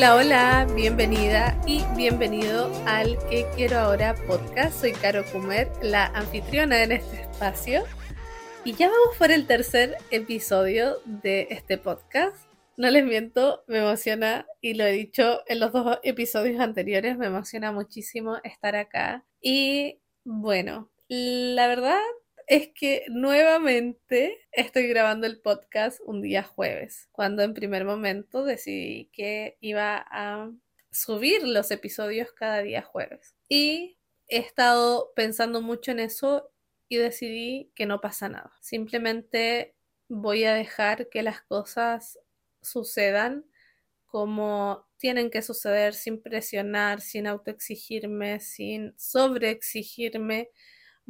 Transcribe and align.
Hola, 0.00 0.14
hola, 0.14 0.66
bienvenida 0.74 1.60
y 1.66 1.82
bienvenido 1.94 2.72
al 2.86 3.18
Que 3.28 3.44
Quiero 3.54 3.80
Ahora 3.80 4.14
podcast. 4.26 4.80
Soy 4.80 4.92
Caro 4.92 5.22
Kumer, 5.30 5.70
la 5.82 6.06
anfitriona 6.06 6.82
en 6.82 6.92
este 6.92 7.20
espacio. 7.20 7.82
Y 8.64 8.72
ya 8.72 8.88
vamos 8.88 9.14
por 9.18 9.30
el 9.30 9.46
tercer 9.46 9.98
episodio 10.10 10.96
de 11.04 11.48
este 11.50 11.76
podcast. 11.76 12.34
No 12.78 12.88
les 12.88 13.04
miento, 13.04 13.62
me 13.66 13.80
emociona 13.80 14.46
y 14.62 14.72
lo 14.72 14.84
he 14.84 14.92
dicho 14.92 15.42
en 15.46 15.60
los 15.60 15.70
dos 15.70 15.98
episodios 16.02 16.60
anteriores, 16.60 17.18
me 17.18 17.26
emociona 17.26 17.70
muchísimo 17.70 18.38
estar 18.42 18.76
acá. 18.76 19.26
Y 19.42 20.00
bueno, 20.24 20.90
la 21.08 21.66
verdad 21.66 22.00
es 22.50 22.70
que 22.74 23.04
nuevamente 23.08 24.36
estoy 24.50 24.88
grabando 24.88 25.28
el 25.28 25.40
podcast 25.40 26.00
un 26.04 26.20
día 26.20 26.42
jueves, 26.42 27.08
cuando 27.12 27.44
en 27.44 27.54
primer 27.54 27.84
momento 27.84 28.44
decidí 28.44 29.08
que 29.12 29.56
iba 29.60 30.04
a 30.10 30.50
subir 30.90 31.46
los 31.46 31.70
episodios 31.70 32.32
cada 32.32 32.60
día 32.62 32.82
jueves. 32.82 33.36
Y 33.48 33.98
he 34.26 34.38
estado 34.38 35.12
pensando 35.14 35.62
mucho 35.62 35.92
en 35.92 36.00
eso 36.00 36.50
y 36.88 36.96
decidí 36.96 37.70
que 37.76 37.86
no 37.86 38.00
pasa 38.00 38.28
nada. 38.28 38.52
Simplemente 38.60 39.76
voy 40.08 40.42
a 40.42 40.52
dejar 40.52 41.08
que 41.08 41.22
las 41.22 41.42
cosas 41.42 42.18
sucedan 42.62 43.44
como 44.06 44.88
tienen 44.96 45.30
que 45.30 45.42
suceder 45.42 45.94
sin 45.94 46.20
presionar, 46.20 47.00
sin 47.00 47.28
autoexigirme, 47.28 48.40
sin 48.40 48.92
sobreexigirme 48.98 50.50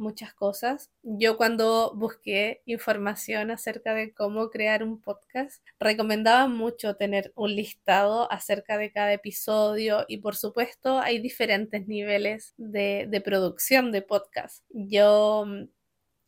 muchas 0.01 0.33
cosas. 0.33 0.91
Yo 1.03 1.37
cuando 1.37 1.93
busqué 1.95 2.61
información 2.65 3.51
acerca 3.51 3.93
de 3.93 4.13
cómo 4.13 4.49
crear 4.49 4.83
un 4.83 4.99
podcast, 4.99 5.63
recomendaba 5.79 6.47
mucho 6.47 6.95
tener 6.97 7.31
un 7.35 7.55
listado 7.55 8.29
acerca 8.31 8.77
de 8.77 8.91
cada 8.91 9.13
episodio 9.13 10.05
y 10.09 10.17
por 10.17 10.35
supuesto 10.35 10.99
hay 10.99 11.19
diferentes 11.19 11.87
niveles 11.87 12.53
de, 12.57 13.07
de 13.09 13.21
producción 13.21 13.91
de 13.91 14.01
podcast. 14.01 14.65
Yo 14.69 15.45
mm, 15.47 15.69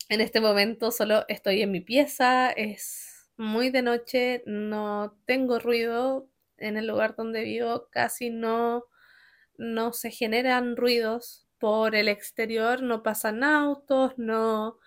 en 0.08 0.20
este 0.20 0.40
momento 0.40 0.90
solo 0.90 1.24
estoy 1.28 1.62
en 1.62 1.72
mi 1.72 1.80
pieza, 1.80 2.50
es 2.50 3.28
muy 3.36 3.70
de 3.70 3.82
noche, 3.82 4.42
no 4.46 5.18
tengo 5.26 5.58
ruido 5.58 6.28
en 6.56 6.76
el 6.76 6.86
lugar 6.86 7.16
donde 7.16 7.42
vivo, 7.42 7.88
casi 7.90 8.30
no, 8.30 8.84
no 9.58 9.92
se 9.92 10.10
generan 10.10 10.76
ruidos 10.76 11.43
por 11.64 11.94
el 11.94 12.08
exterior 12.08 12.82
no 12.82 13.02
pasan 13.02 13.42
autos, 13.42 14.12
no, 14.18 14.78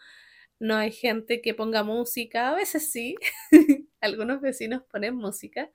no 0.60 0.76
hay 0.76 0.92
gente 0.92 1.42
que 1.42 1.56
ponga 1.56 1.82
música, 1.82 2.52
a 2.52 2.56
veces 2.56 2.92
sí, 2.92 3.16
algunos 4.00 4.42
vecinos 4.42 4.84
ponen 4.92 5.16
música, 5.16 5.72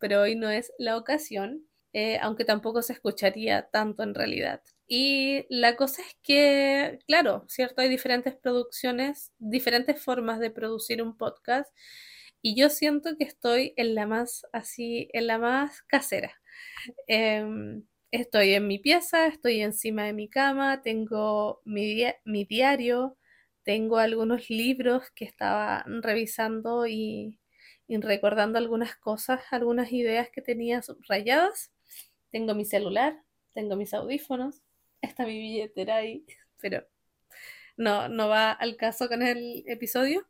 pero 0.00 0.22
hoy 0.22 0.34
no 0.34 0.50
es 0.50 0.72
la 0.76 0.96
ocasión, 0.96 1.68
eh, 1.92 2.18
aunque 2.20 2.44
tampoco 2.44 2.82
se 2.82 2.94
escucharía 2.94 3.70
tanto 3.70 4.02
en 4.02 4.12
realidad. 4.12 4.60
Y 4.88 5.46
la 5.50 5.76
cosa 5.76 6.02
es 6.02 6.16
que, 6.20 6.98
claro, 7.06 7.44
cierto, 7.46 7.82
hay 7.82 7.88
diferentes 7.88 8.34
producciones, 8.34 9.32
diferentes 9.38 10.02
formas 10.02 10.40
de 10.40 10.50
producir 10.50 11.00
un 11.00 11.16
podcast, 11.16 11.72
y 12.42 12.56
yo 12.60 12.70
siento 12.70 13.16
que 13.16 13.24
estoy 13.24 13.72
en 13.76 13.94
la 13.94 14.08
más 14.08 14.44
así, 14.52 15.08
en 15.12 15.28
la 15.28 15.38
más 15.38 15.82
casera. 15.82 16.34
Em, 17.06 17.84
Estoy 18.12 18.54
en 18.54 18.66
mi 18.66 18.80
pieza, 18.80 19.28
estoy 19.28 19.60
encima 19.60 20.04
de 20.04 20.12
mi 20.12 20.28
cama, 20.28 20.82
tengo 20.82 21.60
mi, 21.64 22.02
mi 22.24 22.44
diario, 22.44 23.16
tengo 23.62 23.98
algunos 23.98 24.50
libros 24.50 25.04
que 25.14 25.24
estaba 25.24 25.84
revisando 25.86 26.88
y, 26.88 27.38
recordando 27.88 28.58
algunas 28.58 28.96
cosas, 28.96 29.42
algunas 29.52 29.92
ideas 29.92 30.28
que 30.30 30.42
tenía 30.42 30.82
subrayadas. 30.82 31.72
Tengo 32.32 32.54
mi 32.54 32.64
celular, 32.64 33.22
tengo 33.54 33.76
mis 33.76 33.94
audífonos, 33.94 34.60
está 35.00 35.24
mi 35.24 35.38
billetera 35.38 35.96
ahí, 35.96 36.24
pero 36.60 36.84
no, 37.76 38.08
no 38.08 38.28
va 38.28 38.50
al 38.50 38.76
caso 38.76 39.08
con 39.08 39.22
el 39.22 39.62
episodio. 39.68 40.26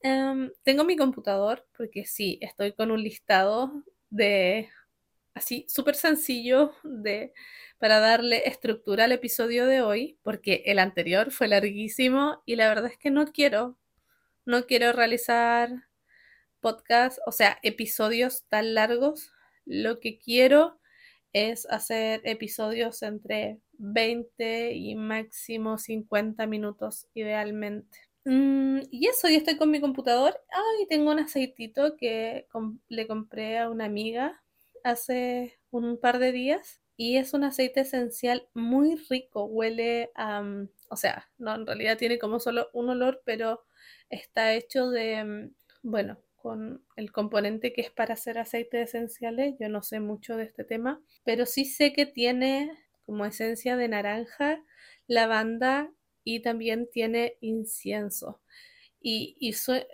Em, 0.00 0.50
tengo 0.62 0.84
mi 0.84 0.96
computador, 0.96 1.66
porque 1.76 2.06
sí, 2.06 2.38
estoy 2.40 2.72
con 2.72 2.90
un 2.90 3.02
listado 3.02 3.84
de 4.08 4.70
así 5.38 5.64
súper 5.68 5.94
sencillo 5.94 6.72
de, 6.84 7.32
para 7.78 8.00
darle 8.00 8.46
estructura 8.46 9.04
al 9.04 9.12
episodio 9.12 9.66
de 9.66 9.82
hoy, 9.82 10.18
porque 10.22 10.62
el 10.66 10.78
anterior 10.78 11.30
fue 11.30 11.48
larguísimo 11.48 12.42
y 12.44 12.56
la 12.56 12.68
verdad 12.68 12.90
es 12.90 12.98
que 12.98 13.10
no 13.10 13.32
quiero, 13.32 13.78
no 14.44 14.66
quiero 14.66 14.92
realizar 14.92 15.70
podcast, 16.60 17.18
o 17.26 17.32
sea, 17.32 17.58
episodios 17.62 18.44
tan 18.48 18.74
largos. 18.74 19.32
Lo 19.64 20.00
que 20.00 20.18
quiero 20.18 20.80
es 21.32 21.66
hacer 21.70 22.20
episodios 22.24 23.02
entre 23.02 23.60
20 23.78 24.72
y 24.74 24.94
máximo 24.94 25.78
50 25.78 26.46
minutos 26.46 27.06
idealmente. 27.14 27.98
Mm, 28.24 28.80
y 28.90 29.06
eso, 29.08 29.28
yo 29.28 29.36
estoy 29.36 29.56
con 29.56 29.70
mi 29.70 29.80
computador. 29.80 30.38
Ay, 30.50 30.86
tengo 30.88 31.10
un 31.10 31.18
aceitito 31.20 31.96
que 31.96 32.46
le 32.88 33.06
compré 33.06 33.58
a 33.58 33.70
una 33.70 33.84
amiga 33.84 34.42
hace 34.84 35.58
un 35.70 35.98
par 36.00 36.18
de 36.18 36.32
días 36.32 36.80
y 36.96 37.16
es 37.16 37.34
un 37.34 37.44
aceite 37.44 37.80
esencial 37.80 38.48
muy 38.54 38.96
rico, 39.08 39.44
huele 39.44 40.10
a, 40.14 40.42
mm, 40.42 40.68
o 40.90 40.96
sea, 40.96 41.30
no, 41.38 41.54
en 41.54 41.66
realidad 41.66 41.96
tiene 41.98 42.18
como 42.18 42.40
solo 42.40 42.68
un 42.72 42.88
olor, 42.90 43.22
pero 43.24 43.64
está 44.10 44.54
hecho 44.54 44.90
de, 44.90 45.24
mm, 45.24 45.54
bueno, 45.82 46.18
con 46.36 46.84
el 46.96 47.12
componente 47.12 47.72
que 47.72 47.82
es 47.82 47.90
para 47.90 48.14
hacer 48.14 48.38
aceites 48.38 48.88
esenciales, 48.90 49.54
yo 49.60 49.68
no 49.68 49.82
sé 49.82 50.00
mucho 50.00 50.36
de 50.36 50.44
este 50.44 50.64
tema, 50.64 51.00
pero 51.24 51.46
sí 51.46 51.64
sé 51.64 51.92
que 51.92 52.06
tiene 52.06 52.70
como 53.06 53.24
esencia 53.24 53.76
de 53.76 53.88
naranja, 53.88 54.62
lavanda 55.06 55.90
y 56.24 56.40
también 56.42 56.88
tiene 56.92 57.36
incienso. 57.40 58.40
Y, 59.00 59.52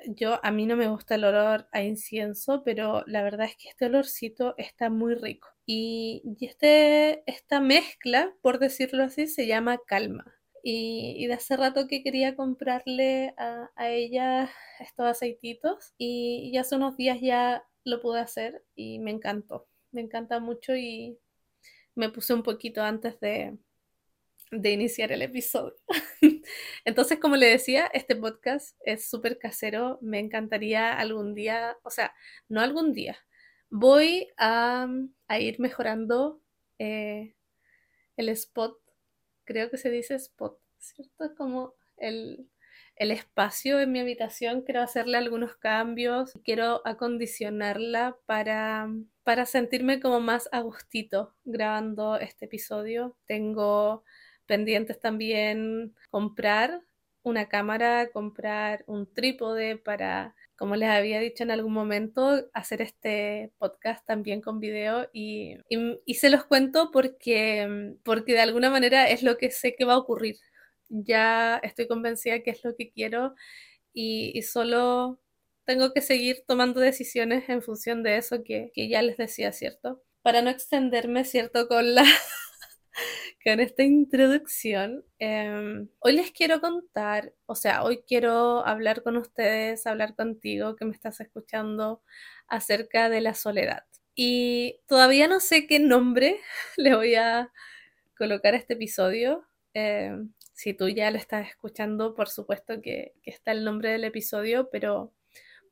yo, 0.09 0.41
a 0.43 0.51
mí 0.51 0.67
no 0.67 0.77
me 0.77 0.89
gusta 0.89 1.17
el 1.17 1.25
olor 1.25 1.69
a 1.73 1.83
incienso, 1.83 2.63
pero 2.65 3.05
la 3.07 3.23
verdad 3.23 3.47
es 3.47 3.57
que 3.57 3.69
este 3.69 3.87
olorcito 3.87 4.55
está 4.59 4.91
muy 4.91 5.15
rico. 5.15 5.49
Y, 5.67 6.23
este, 6.41 7.23
esta 7.31 7.61
mezcla, 7.61 8.35
por 8.43 8.59
decirlo 8.59 9.05
así, 9.05 9.27
se 9.27 9.47
llama 9.47 9.79
calma. 9.87 10.25
Y, 10.63 11.27
de 11.27 11.35
hace 11.35 11.57
rato 11.57 11.87
que 11.89 12.03
quería 12.03 12.37
comprarle 12.37 13.35
a, 13.37 13.71
ella 13.91 14.51
estos 14.81 15.07
aceititos 15.07 15.95
y, 15.99 16.51
y 16.53 16.57
hace 16.59 16.77
unos 16.77 16.97
días 16.97 17.21
ya 17.21 17.65
lo 17.85 18.01
pude 18.01 18.21
hacer 18.21 18.65
y 18.75 18.99
me 18.99 19.11
encantó. 19.11 19.67
Me 19.93 20.01
encanta 20.01 20.41
mucho 20.41 20.75
y 20.75 21.19
me 21.95 22.11
puse 22.11 22.35
un 22.35 22.43
poquito 22.43 22.83
antes 22.83 23.21
de, 23.21 23.57
de 24.51 24.71
iniciar 24.73 25.13
el 25.13 25.23
episodio. 25.23 25.75
Entonces, 26.85 27.19
como 27.19 27.37
le 27.37 27.47
decía, 27.47 27.91
este 27.93 28.17
podcast 28.17 28.77
es 28.85 29.09
súper 29.09 29.39
casero. 29.39 29.99
Me 30.03 30.19
encantaría 30.19 30.93
algún 30.99 31.35
día, 31.35 31.77
o 31.83 31.91
sea, 31.91 32.15
no 32.49 32.61
algún 32.61 32.93
día, 32.93 33.19
voy 33.71 34.29
a, 34.39 34.89
ir 35.39 35.59
mejorando 35.59 36.41
eh, 36.79 37.35
el 38.17 38.29
spot, 38.29 38.79
creo 39.45 39.71
que 39.71 39.79
se 39.79 39.91
dice 39.91 40.15
spot, 40.15 40.59
¿cierto? 40.79 41.35
Como 41.37 41.75
el, 41.97 42.49
el 42.97 43.11
espacio 43.11 43.81
en 43.81 43.91
mi 43.91 43.99
habitación, 43.99 44.63
quiero 44.63 44.81
hacerle 44.81 45.19
algunos 45.19 45.57
cambios, 45.57 46.35
quiero 46.45 46.83
acondicionarla 46.87 48.17
para, 48.27 48.89
para 49.25 49.47
sentirme 49.47 50.01
como 50.01 50.21
más 50.21 50.49
a 50.53 50.61
gustito 50.61 51.35
grabando 51.45 52.17
este 52.17 52.45
episodio. 52.45 53.17
Tengo 53.27 54.05
pendientes 54.47 55.01
también 55.01 55.95
comprar 56.11 56.83
una 57.25 57.49
cámara, 57.49 58.11
comprar 58.13 58.85
un 58.87 59.13
trípode 59.13 59.79
para, 59.79 60.37
como 60.57 60.77
les 60.77 60.91
había 60.91 61.21
dicho 61.21 61.43
en 61.43 61.51
algún 61.51 61.73
momento, 61.73 62.49
hacer 62.53 62.83
este 62.83 63.51
podcast 63.59 64.07
también 64.07 64.43
con 64.43 64.61
video 64.61 65.09
y, 65.13 65.57
y, 65.71 66.15
se 66.15 66.29
los 66.31 66.45
cuento 66.45 66.91
porque, 66.93 67.97
porque 68.05 68.35
de 68.35 68.41
alguna 68.41 68.71
manera 68.71 69.09
es 69.09 69.23
lo 69.23 69.39
que 69.39 69.51
sé 69.51 69.75
que 69.75 69.87
va 69.87 69.95
a 69.95 69.99
ocurrir. 69.99 70.37
Ya 70.91 71.59
estoy 71.63 71.89
convencida 71.89 72.41
que 72.43 72.51
es 72.51 72.63
lo 72.63 72.77
que 72.77 72.91
quiero 72.91 73.35
y, 73.95 74.33
y 74.39 74.43
solo 74.43 75.19
tengo 75.65 75.93
que 75.93 76.03
seguir 76.03 76.45
tomando 76.47 76.81
decisiones 76.81 77.49
en 77.49 77.63
función 77.63 78.03
de 78.03 78.19
eso 78.19 78.45
que, 78.45 78.71
que 78.75 78.89
ya 78.89 79.03
les 79.03 79.17
decía, 79.17 79.53
¿cierto? 79.53 80.03
Para 80.23 80.43
no 80.43 80.51
extenderme, 80.51 81.25
¿cierto? 81.25 81.69
Con 81.69 81.95
la 81.95 82.05
con 83.45 83.61
esta 83.61 83.83
introducción, 83.83 85.05
em, 85.19 85.89
hoy 86.01 86.13
les 86.15 86.31
quiero 86.33 86.63
contar, 86.63 87.35
o 87.45 87.55
sea, 87.55 87.85
hoy 87.85 88.03
quiero 88.07 88.67
hablar 88.67 89.03
con 89.03 89.19
ustedes, 89.19 89.87
hablar 89.87 90.17
contigo 90.17 90.77
que 90.77 90.87
me 90.87 90.93
estás 90.93 91.21
escuchando 91.21 92.03
acerca 92.49 93.11
de 93.11 93.21
la 93.21 93.35
soledad. 93.35 93.85
Y 94.15 94.81
todavía 94.87 95.29
no 95.29 95.41
sé 95.41 95.67
qué 95.67 95.79
nombre 95.79 96.41
le 96.79 96.95
voy 96.97 97.17
a 97.17 97.53
colocar 98.17 98.55
a 98.55 98.57
este 98.57 98.75
episodio. 98.75 99.45
Em, 99.75 100.33
si 100.55 100.73
tú 100.73 100.89
ya 100.89 101.11
lo 101.11 101.19
estás 101.19 101.49
escuchando, 101.49 102.15
por 102.15 102.29
supuesto 102.31 102.81
que, 102.81 103.13
que, 103.23 103.31
está 103.31 103.53
el 103.53 103.65
nombre 103.65 103.91
del 103.91 104.05
episodio, 104.05 104.71
pero 104.71 105.13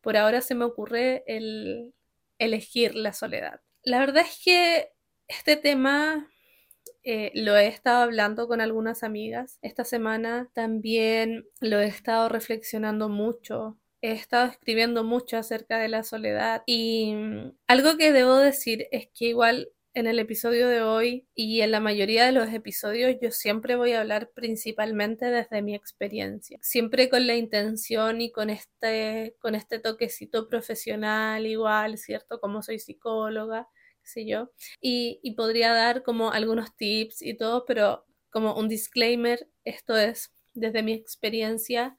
por 0.03 0.17
ahora 0.19 0.43
se 0.43 0.55
me 0.55 0.65
ocurre 0.67 1.25
el 1.27 1.95
elegir 2.39 2.95
la 2.97 3.13
soledad. 3.15 3.61
la 3.85 4.01
verdad 4.01 4.25
es 4.29 4.41
que 4.45 4.91
este 5.29 5.57
tema 5.57 6.29
eh, 7.05 7.33
lo 7.35 7.57
he 7.57 7.67
estado 7.67 8.03
hablando 8.03 8.47
con 8.49 8.61
algunas 8.61 9.03
amigas 9.03 9.59
esta 9.63 9.85
semana. 9.85 10.51
También 10.53 11.47
lo 11.61 11.81
he 11.81 11.87
estado 11.87 12.29
reflexionando 12.29 13.09
mucho. 13.09 13.79
He 14.01 14.13
estado 14.13 14.51
escribiendo 14.51 15.05
mucho 15.05 15.37
acerca 15.37 15.79
de 15.79 15.89
la 15.89 16.03
soledad 16.03 16.63
y 16.67 17.15
mm, 17.15 17.53
algo 17.69 17.97
que 17.97 18.13
debo 18.13 18.37
decir 18.37 18.87
es 18.91 19.09
que 19.15 19.27
igual 19.27 19.69
en 19.95 20.07
el 20.07 20.19
episodio 20.19 20.69
de 20.69 20.83
hoy 20.83 21.27
y 21.35 21.61
en 21.61 21.71
la 21.71 21.81
mayoría 21.81 22.25
de 22.25 22.33
los 22.33 22.49
episodios 22.49 23.17
yo 23.21 23.31
siempre 23.31 23.77
voy 23.77 23.93
a 23.93 24.01
hablar 24.01 24.31
principalmente 24.35 25.27
desde 25.27 25.61
mi 25.63 25.75
experiencia, 25.75 26.59
siempre 26.63 27.11
con 27.11 27.27
la 27.27 27.37
intención 27.37 28.21
y 28.21 28.33
con 28.33 28.49
este, 28.51 29.37
con 29.39 29.55
este 29.55 29.79
toquecito 29.81 30.49
profesional 30.49 31.47
igual, 31.47 31.99
¿cierto? 31.99 32.41
Como 32.41 32.63
soy 32.63 32.79
psicóloga, 32.79 33.69
sé 34.05 34.27
yo, 34.27 34.51
y, 34.81 35.21
y 35.23 35.33
podría 35.35 35.73
dar 35.73 36.03
como 36.03 36.33
algunos 36.33 36.77
tips 36.77 37.23
y 37.23 37.35
todo, 37.37 37.65
pero 37.67 38.05
como 38.31 38.55
un 38.57 38.69
disclaimer, 38.69 39.49
esto 39.65 39.97
es 39.97 40.33
desde 40.55 40.83
mi 40.83 40.93
experiencia 40.93 41.97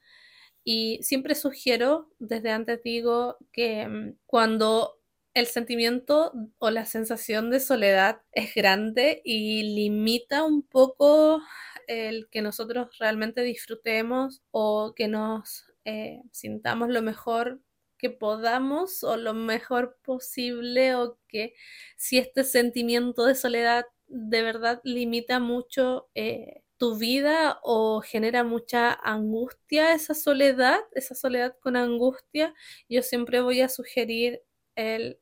y 0.64 1.02
siempre 1.02 1.34
sugiero, 1.34 2.10
desde 2.18 2.50
antes 2.50 2.82
digo, 2.82 3.36
que 3.52 3.86
mm, 3.86 4.16
cuando 4.26 4.98
el 5.34 5.46
sentimiento 5.46 6.32
o 6.58 6.70
la 6.70 6.86
sensación 6.86 7.50
de 7.50 7.60
soledad 7.60 8.22
es 8.32 8.54
grande 8.54 9.20
y 9.24 9.74
limita 9.74 10.44
un 10.44 10.62
poco 10.62 11.42
el 11.88 12.28
que 12.30 12.40
nosotros 12.40 12.96
realmente 12.98 13.42
disfrutemos 13.42 14.42
o 14.52 14.94
que 14.96 15.08
nos 15.08 15.66
eh, 15.84 16.22
sintamos 16.32 16.88
lo 16.88 17.02
mejor 17.02 17.60
que 18.04 18.10
podamos 18.10 19.02
o 19.02 19.16
lo 19.16 19.32
mejor 19.32 19.96
posible 20.02 20.94
o 20.94 21.16
que 21.26 21.54
si 21.96 22.18
este 22.18 22.44
sentimiento 22.44 23.24
de 23.24 23.34
soledad 23.34 23.86
de 24.08 24.42
verdad 24.42 24.82
limita 24.84 25.40
mucho 25.40 26.10
eh, 26.14 26.60
tu 26.76 26.98
vida 26.98 27.60
o 27.62 28.02
genera 28.02 28.44
mucha 28.44 28.92
angustia 28.92 29.94
esa 29.94 30.12
soledad, 30.12 30.80
esa 30.92 31.14
soledad 31.14 31.56
con 31.62 31.76
angustia, 31.76 32.52
yo 32.90 33.00
siempre 33.00 33.40
voy 33.40 33.62
a 33.62 33.70
sugerir 33.70 34.42
el 34.76 35.18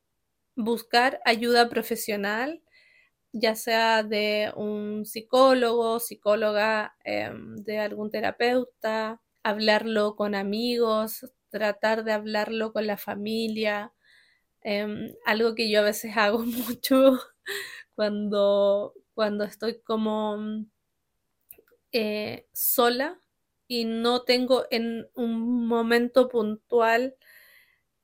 buscar 0.56 1.20
ayuda 1.24 1.68
profesional, 1.68 2.64
ya 3.32 3.54
sea 3.54 4.02
de 4.02 4.52
un 4.56 5.06
psicólogo, 5.06 6.00
psicóloga, 6.00 6.96
em, 7.04 7.56
de 7.58 7.78
algún 7.78 8.10
terapeuta, 8.10 9.22
hablarlo 9.44 10.16
con 10.16 10.34
amigos, 10.34 11.24
tratar 11.52 12.02
de 12.04 12.12
hablarlo 12.12 12.72
con 12.72 12.86
la 12.88 12.96
familia, 12.96 13.92
em, 14.62 15.14
algo 15.24 15.54
que 15.54 15.70
yo 15.70 15.80
a 15.80 15.84
veces 15.84 16.12
hago 16.18 16.40
mucho 16.44 17.20
cuando, 17.94 18.94
cuando 19.14 19.44
estoy 19.44 19.80
como 19.82 20.66
eh, 21.92 22.46
sola 22.52 23.20
y 23.68 23.84
no 23.84 24.22
tengo 24.22 24.64
en 24.70 25.08
un 25.14 25.66
momento 25.66 26.28
puntual 26.28 27.16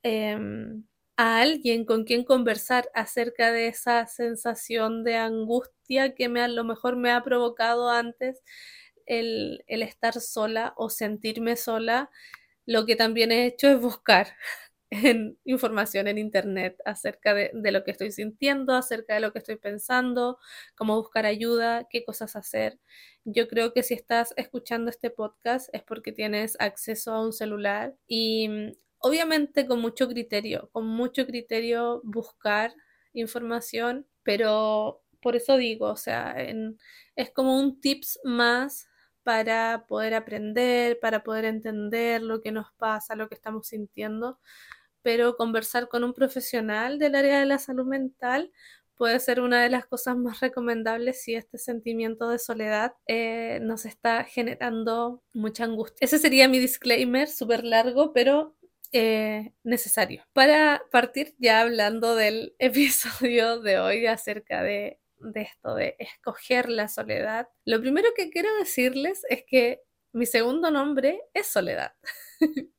em, 0.02 0.84
a 1.16 1.40
alguien 1.40 1.84
con 1.84 2.04
quien 2.04 2.24
conversar 2.24 2.90
acerca 2.94 3.50
de 3.52 3.68
esa 3.68 4.06
sensación 4.06 5.04
de 5.04 5.16
angustia 5.16 6.14
que 6.14 6.28
me, 6.28 6.40
a 6.42 6.48
lo 6.48 6.64
mejor 6.64 6.96
me 6.96 7.10
ha 7.10 7.22
provocado 7.22 7.90
antes 7.90 8.42
el, 9.08 9.64
estar 9.66 10.20
sola 10.20 10.74
o 10.76 10.90
sentirme 10.90 11.56
sola, 11.56 12.10
lo 12.68 12.84
que 12.84 12.96
también 12.96 13.32
he 13.32 13.46
hecho 13.46 13.66
es 13.68 13.80
buscar 13.80 14.36
información 15.44 16.06
en 16.06 16.18
internet 16.18 16.76
acerca 16.84 17.32
de, 17.32 17.50
lo 17.54 17.82
que 17.82 17.92
estoy 17.92 18.12
sintiendo, 18.12 18.74
acerca 18.74 19.14
de 19.14 19.20
lo 19.20 19.32
que 19.32 19.38
estoy 19.38 19.56
pensando, 19.56 20.38
cómo 20.76 20.94
buscar 20.96 21.24
ayuda, 21.24 21.88
qué 21.88 22.04
cosas 22.04 22.36
hacer. 22.36 22.78
Yo 23.24 23.48
creo 23.48 23.72
que 23.72 23.82
si 23.82 23.94
estás 23.94 24.34
escuchando 24.36 24.90
este 24.90 25.08
podcast 25.08 25.70
es 25.72 25.82
porque 25.82 26.12
tienes 26.12 26.56
acceso 26.60 27.14
a 27.14 27.24
un 27.24 27.32
celular 27.32 27.96
y 28.06 28.50
obviamente 28.98 29.66
con 29.66 29.80
mucho 29.80 30.06
criterio, 30.06 30.68
con 30.70 30.86
mucho 30.86 31.26
criterio 31.26 32.02
buscar 32.04 32.74
información, 33.14 34.06
pero 34.24 35.02
por 35.22 35.36
eso 35.36 35.56
digo, 35.56 35.86
o 35.86 35.96
sea, 35.96 36.36
es 37.16 37.30
como 37.30 37.58
un 37.58 37.80
tips 37.80 38.20
más 38.24 38.88
para 39.28 39.84
poder 39.86 40.14
aprender, 40.14 40.98
para 41.00 41.22
poder 41.22 41.44
entender 41.44 42.22
lo 42.22 42.40
que 42.40 42.50
nos 42.50 42.72
pasa, 42.78 43.14
lo 43.14 43.28
que 43.28 43.34
estamos 43.34 43.68
sintiendo, 43.68 44.40
pero 45.02 45.36
conversar 45.36 45.90
con 45.90 46.02
un 46.02 46.14
profesional 46.14 46.98
del 46.98 47.14
área 47.14 47.38
de 47.38 47.44
la 47.44 47.58
salud 47.58 47.84
mental 47.86 48.50
puede 48.96 49.20
ser 49.20 49.42
una 49.42 49.62
de 49.62 49.68
las 49.68 49.84
cosas 49.84 50.16
más 50.16 50.40
recomendables 50.40 51.22
si 51.22 51.34
este 51.34 51.58
sentimiento 51.58 52.30
de 52.30 52.38
soledad 52.38 52.94
eh, 53.06 53.58
nos 53.60 53.84
está 53.84 54.24
generando 54.24 55.22
mucha 55.34 55.64
angustia. 55.64 56.06
Ese 56.06 56.18
sería 56.18 56.48
mi 56.48 56.58
disclaimer, 56.58 57.28
súper 57.28 57.64
largo, 57.64 58.14
pero 58.14 58.56
eh, 58.92 59.52
necesario. 59.62 60.24
Para 60.32 60.80
partir 60.90 61.34
ya 61.38 61.60
hablando 61.60 62.14
del 62.16 62.54
episodio 62.58 63.60
de 63.60 63.78
hoy 63.78 64.06
acerca 64.06 64.62
de, 64.62 64.98
de 65.20 65.42
esto 65.42 65.74
de 65.74 65.96
escoger 65.98 66.68
la 66.68 66.88
soledad, 66.88 67.48
lo 67.64 67.80
primero 67.80 68.08
que 68.16 68.30
quiero 68.30 68.48
decirles 68.58 69.22
es 69.28 69.44
que 69.46 69.82
mi 70.12 70.26
segundo 70.26 70.70
nombre 70.70 71.20
es 71.34 71.46
Soledad. 71.46 71.92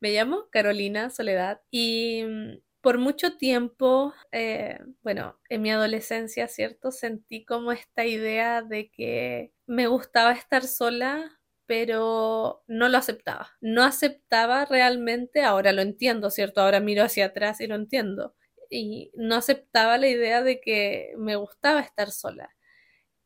Me 0.00 0.10
llamo 0.12 0.48
Carolina 0.50 1.10
Soledad 1.10 1.60
y 1.70 2.24
mm, 2.24 2.58
por 2.80 2.98
mucho 2.98 3.36
tiempo, 3.38 4.12
eh, 4.32 4.78
bueno, 5.02 5.40
en 5.48 5.62
mi 5.62 5.70
adolescencia, 5.70 6.48
¿cierto? 6.48 6.90
Sentí 6.90 7.44
como 7.44 7.72
esta 7.72 8.04
idea 8.04 8.62
de 8.62 8.90
que 8.90 9.52
me 9.66 9.86
gustaba 9.86 10.32
estar 10.32 10.64
sola 10.64 11.40
pero 11.66 12.62
no 12.66 12.88
lo 12.88 12.98
aceptaba. 12.98 13.52
No 13.60 13.82
aceptaba 13.84 14.64
realmente, 14.66 15.42
ahora 15.42 15.72
lo 15.72 15.82
entiendo, 15.82 16.30
¿cierto? 16.30 16.60
Ahora 16.60 16.80
miro 16.80 17.02
hacia 17.02 17.26
atrás 17.26 17.60
y 17.60 17.66
lo 17.66 17.74
entiendo. 17.74 18.34
Y 18.70 19.10
no 19.14 19.36
aceptaba 19.36 19.98
la 19.98 20.08
idea 20.08 20.42
de 20.42 20.60
que 20.60 21.14
me 21.18 21.36
gustaba 21.36 21.80
estar 21.80 22.10
sola. 22.10 22.50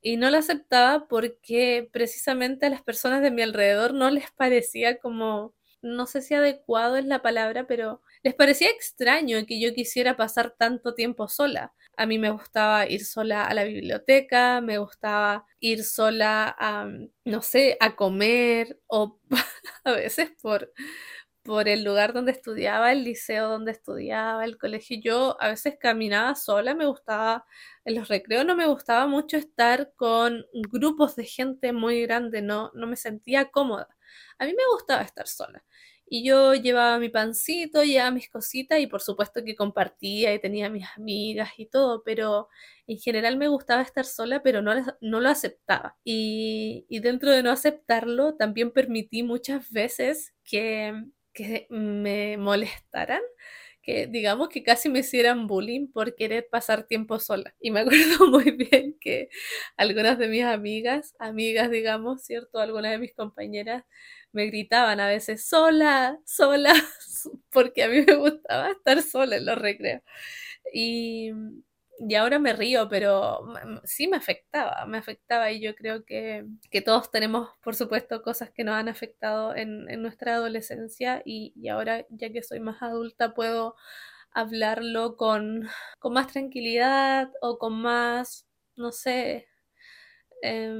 Y 0.00 0.16
no 0.16 0.30
lo 0.30 0.38
aceptaba 0.38 1.09
porque 1.09 1.88
precisamente 1.92 2.66
a 2.66 2.71
las 2.71 2.83
personas 2.83 3.23
de 3.23 3.30
mi 3.33 3.42
alrededor 3.42 3.95
no 3.95 4.11
les 4.11 4.30
parecía 4.33 4.99
como, 4.99 5.54
no 5.83 6.07
sé 6.07 6.23
si 6.23 6.35
adecuado 6.35 6.97
es 6.97 7.04
la 7.04 7.21
palabra, 7.23 7.66
pero 7.66 8.00
les 8.23 8.35
parecía 8.35 8.71
extraño 8.71 9.38
que 9.47 9.61
yo 9.61 9.75
quisiera 9.75 10.16
pasar 10.16 10.54
tanto 10.57 10.95
tiempo 10.95 11.28
sola. 11.28 11.75
A 11.97 12.07
mí 12.07 12.18
me 12.18 12.30
gustaba 12.30 12.88
ir 12.88 13.04
sola 13.04 13.45
a 13.45 13.54
la 13.54 13.64
biblioteca, 13.64 14.61
me 14.61 14.78
gustaba 14.78 15.47
ir 15.61 15.85
sola 15.85 16.54
a, 16.59 16.88
no 17.25 17.42
sé, 17.42 17.76
a 17.80 17.97
comer 17.97 18.80
o 18.87 19.21
a 19.85 19.92
veces 19.92 20.30
por, 20.40 20.73
por 21.49 21.67
el 21.67 21.83
lugar 21.83 22.12
donde 22.12 22.33
estudiaba, 22.33 22.93
el 22.93 23.05
liceo 23.05 23.49
donde 23.49 23.73
estudiaba, 23.73 24.45
el 24.45 24.59
colegio. 24.59 24.99
Yo 25.02 25.40
a 25.40 25.49
veces 25.49 25.78
caminaba 25.81 26.35
sola, 26.35 26.75
me 26.75 26.85
gustaba, 26.85 27.47
en 27.87 27.95
los 27.95 28.09
recreos 28.09 28.45
no 28.45 28.55
me 28.55 28.67
gustaba 28.67 29.07
mucho 29.07 29.38
estar 29.38 29.95
con 29.97 30.45
grupos 30.52 31.17
de 31.17 31.25
gente 31.25 31.73
muy 31.73 32.02
grande, 32.02 32.43
no, 32.43 32.71
no 32.75 32.87
me 32.87 32.97
sentía 32.97 33.47
cómoda. 33.50 33.88
A 34.38 34.45
mí 34.45 34.52
me 34.52 34.62
gustaba 34.75 35.00
estar 35.00 35.26
sola. 35.26 35.64
Y 36.07 36.23
yo 36.23 36.55
llevaba 36.55 36.99
mi 36.99 37.09
pancito, 37.09 37.83
llevaba 37.83 38.11
mis 38.11 38.28
cositas 38.28 38.78
y 38.81 38.87
por 38.87 39.00
supuesto 39.00 39.43
que 39.43 39.57
compartía 39.57 40.35
y 40.35 40.40
tenía 40.40 40.69
mis 40.69 40.87
amigas 40.99 41.52
y 41.57 41.64
todo, 41.67 42.02
pero 42.05 42.49
en 42.87 42.99
general 42.99 43.38
me 43.38 43.49
gustaba 43.49 43.81
estar 43.81 44.05
sola, 44.05 44.43
pero 44.43 44.61
no, 44.61 44.75
no 45.00 45.21
lo 45.21 45.28
aceptaba. 45.31 45.97
Y, 46.05 46.85
y 46.90 47.00
dentro 47.00 47.31
de 47.31 47.43
no 47.43 47.50
aceptarlo, 47.50 48.35
también 48.37 48.71
permití 48.71 49.23
muchas 49.23 49.71
veces 49.71 50.35
que, 50.45 50.93
me 51.71 52.37
molestaran 52.38 53.23
que 53.83 54.07
digamos 54.07 54.50
que 54.50 54.62
casi 54.62 54.90
me 54.90 54.99
hicieran 54.99 55.47
bullying 55.47 55.88
por 55.90 56.14
querer 56.14 56.47
pasar 56.50 56.83
tiempo 56.87 57.18
sola. 57.18 57.54
Y 57.59 57.71
me 57.71 57.80
acuerdo 58.21 58.26
muy 58.28 58.50
bien 58.50 58.97
que 59.00 59.30
algunas 59.78 60.18
de 60.18 60.28
mis 60.28 60.45
amigas, 60.45 61.14
amigas 61.18 61.71
digamos, 61.71 62.23
¿cierto? 62.23 62.59
Algunas 62.61 62.92
de 62.92 62.99
mis 62.99 63.14
compañeras 63.14 63.85
me 64.33 64.45
gritaban 64.47 65.00
a 65.00 65.09
veces 65.09 65.47
sola, 65.49 66.18
sola, 66.26 66.75
porque 67.50 67.83
a 67.85 67.88
mí 67.88 68.02
me 68.07 68.16
gustaba 68.16 68.73
estar 68.73 69.02
sola 69.02 69.37
en 69.37 69.47
los 69.47 69.57
recreos. 69.59 70.02
Y, 70.73 71.33
y 71.99 72.14
ahora 72.14 72.38
me 72.38 72.52
río, 72.52 72.88
pero 72.88 73.40
sí 73.85 74.09
me 74.09 74.17
afectaba, 74.17 74.87
me 74.87 74.99
afectaba 74.99 75.50
y 75.50 75.61
yo 75.61 75.75
creo 75.75 76.05
que, 76.05 76.45
que 76.71 76.81
todos 76.83 77.11
tenemos, 77.11 77.50
por 77.62 77.75
supuesto, 77.75 78.23
cosas 78.23 78.50
que 78.50 78.64
nos 78.64 78.75
han 78.75 78.88
afectado 78.88 79.55
en, 79.57 79.88
en 79.90 80.02
nuestra 80.02 80.35
adolescencia 80.37 81.23
y, 81.25 81.52
y, 81.57 81.69
ahora, 81.69 82.07
ya 82.11 82.31
que 82.31 82.43
soy 82.43 82.61
más 82.61 82.83
adulta, 82.83 83.35
puedo 83.35 83.76
hablarlo 84.33 85.17
con, 85.17 85.69
con 85.99 86.12
más 86.14 86.28
tranquilidad 86.28 87.31
o 87.43 87.59
con 87.59 87.81
más, 87.81 88.47
no 88.76 88.93
sé, 88.93 89.49
eh, 90.43 90.73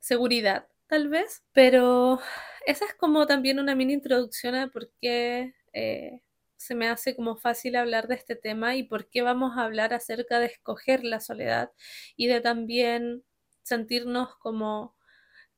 seguridad, 0.00 0.68
tal 0.86 1.08
vez, 1.08 1.44
pero 1.52 2.20
esa 2.66 2.84
es 2.86 2.94
como 2.94 3.26
también 3.26 3.58
una 3.58 3.74
mini 3.74 3.94
introducción 3.94 4.54
a 4.54 4.68
por 4.68 4.90
qué, 5.00 5.54
eh, 5.72 6.22
se 6.56 6.74
me 6.74 6.88
hace 6.88 7.14
como 7.16 7.36
fácil 7.36 7.76
hablar 7.76 8.08
de 8.08 8.14
este 8.16 8.36
tema 8.36 8.76
y 8.76 8.82
por 8.82 9.08
qué 9.08 9.22
vamos 9.22 9.56
a 9.56 9.64
hablar 9.64 9.94
acerca 9.94 10.38
de 10.40 10.46
escoger 10.46 11.04
la 11.04 11.20
soledad 11.20 11.70
y 12.16 12.26
de 12.26 12.40
también 12.40 13.24
sentirnos 13.62 14.36
como 14.36 14.96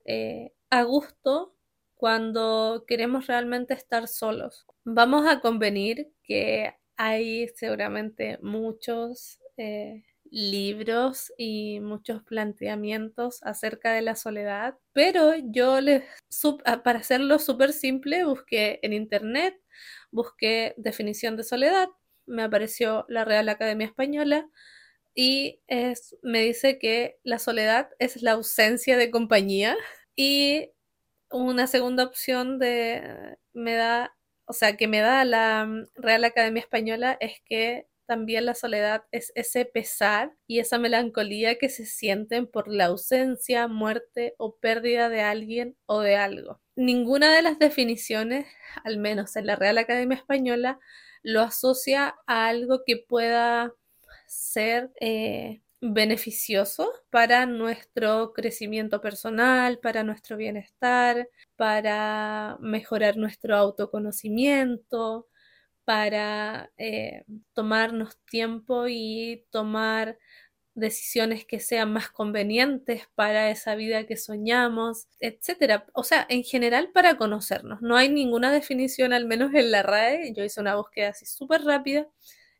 eh, 0.04 0.52
a 0.70 0.82
gusto 0.82 1.54
cuando 1.94 2.84
queremos 2.86 3.26
realmente 3.26 3.74
estar 3.74 4.08
solos. 4.08 4.66
Vamos 4.84 5.26
a 5.26 5.40
convenir 5.40 6.12
que 6.22 6.74
hay 6.96 7.48
seguramente 7.48 8.38
muchos 8.42 9.38
eh, 9.56 10.04
libros 10.30 11.32
y 11.38 11.80
muchos 11.80 12.22
planteamientos 12.22 13.42
acerca 13.42 13.92
de 13.92 14.02
la 14.02 14.14
soledad, 14.14 14.76
pero 14.92 15.34
yo 15.36 15.80
les, 15.80 16.04
para 16.84 16.98
hacerlo 16.98 17.38
súper 17.38 17.72
simple, 17.72 18.24
busqué 18.24 18.78
en 18.82 18.92
internet, 18.92 19.60
busqué 20.10 20.74
definición 20.76 21.36
de 21.36 21.44
soledad, 21.44 21.88
me 22.26 22.42
apareció 22.42 23.04
la 23.08 23.24
Real 23.24 23.48
Academia 23.48 23.86
Española 23.86 24.48
y 25.14 25.60
me 26.22 26.42
dice 26.42 26.78
que 26.78 27.18
la 27.24 27.38
soledad 27.38 27.88
es 27.98 28.22
la 28.22 28.32
ausencia 28.32 28.96
de 28.96 29.10
compañía 29.10 29.76
y 30.16 30.70
una 31.30 31.66
segunda 31.66 32.04
opción 32.04 32.58
de 32.58 33.36
me 33.52 33.74
da, 33.74 34.16
o 34.46 34.52
sea, 34.52 34.76
que 34.76 34.88
me 34.88 35.00
da 35.00 35.24
la 35.24 35.68
Real 35.94 36.24
Academia 36.24 36.60
Española 36.60 37.16
es 37.20 37.40
que 37.44 37.86
también 38.08 38.46
la 38.46 38.54
soledad 38.54 39.04
es 39.12 39.30
ese 39.34 39.66
pesar 39.66 40.34
y 40.46 40.60
esa 40.60 40.78
melancolía 40.78 41.58
que 41.58 41.68
se 41.68 41.84
sienten 41.84 42.46
por 42.46 42.66
la 42.66 42.86
ausencia, 42.86 43.68
muerte 43.68 44.34
o 44.38 44.56
pérdida 44.56 45.10
de 45.10 45.20
alguien 45.20 45.76
o 45.84 46.00
de 46.00 46.16
algo. 46.16 46.60
Ninguna 46.74 47.32
de 47.34 47.42
las 47.42 47.58
definiciones, 47.58 48.46
al 48.82 48.96
menos 48.96 49.36
en 49.36 49.46
la 49.46 49.56
Real 49.56 49.76
Academia 49.76 50.16
Española, 50.16 50.80
lo 51.22 51.42
asocia 51.42 52.16
a 52.26 52.48
algo 52.48 52.82
que 52.86 52.96
pueda 52.96 53.74
ser 54.26 54.90
eh, 55.00 55.60
beneficioso 55.82 56.90
para 57.10 57.44
nuestro 57.44 58.32
crecimiento 58.32 59.02
personal, 59.02 59.80
para 59.80 60.02
nuestro 60.02 60.38
bienestar, 60.38 61.28
para 61.56 62.56
mejorar 62.60 63.18
nuestro 63.18 63.54
autoconocimiento, 63.54 65.28
para 65.88 66.70
eh, 66.76 67.24
tomarnos 67.54 68.18
tiempo 68.26 68.88
y 68.88 69.46
tomar 69.50 70.18
decisiones 70.74 71.46
que 71.46 71.60
sean 71.60 71.94
más 71.94 72.10
convenientes 72.10 73.08
para 73.14 73.48
esa 73.48 73.74
vida 73.74 74.04
que 74.06 74.18
soñamos, 74.18 75.08
etcétera. 75.18 75.86
O 75.94 76.04
sea, 76.04 76.26
en 76.28 76.44
general 76.44 76.90
para 76.92 77.16
conocernos. 77.16 77.80
No 77.80 77.96
hay 77.96 78.10
ninguna 78.10 78.52
definición, 78.52 79.14
al 79.14 79.24
menos 79.24 79.54
en 79.54 79.70
la 79.70 79.82
RAE. 79.82 80.34
Yo 80.36 80.44
hice 80.44 80.60
una 80.60 80.76
búsqueda 80.76 81.08
así 81.08 81.24
súper 81.24 81.62
rápida. 81.64 82.06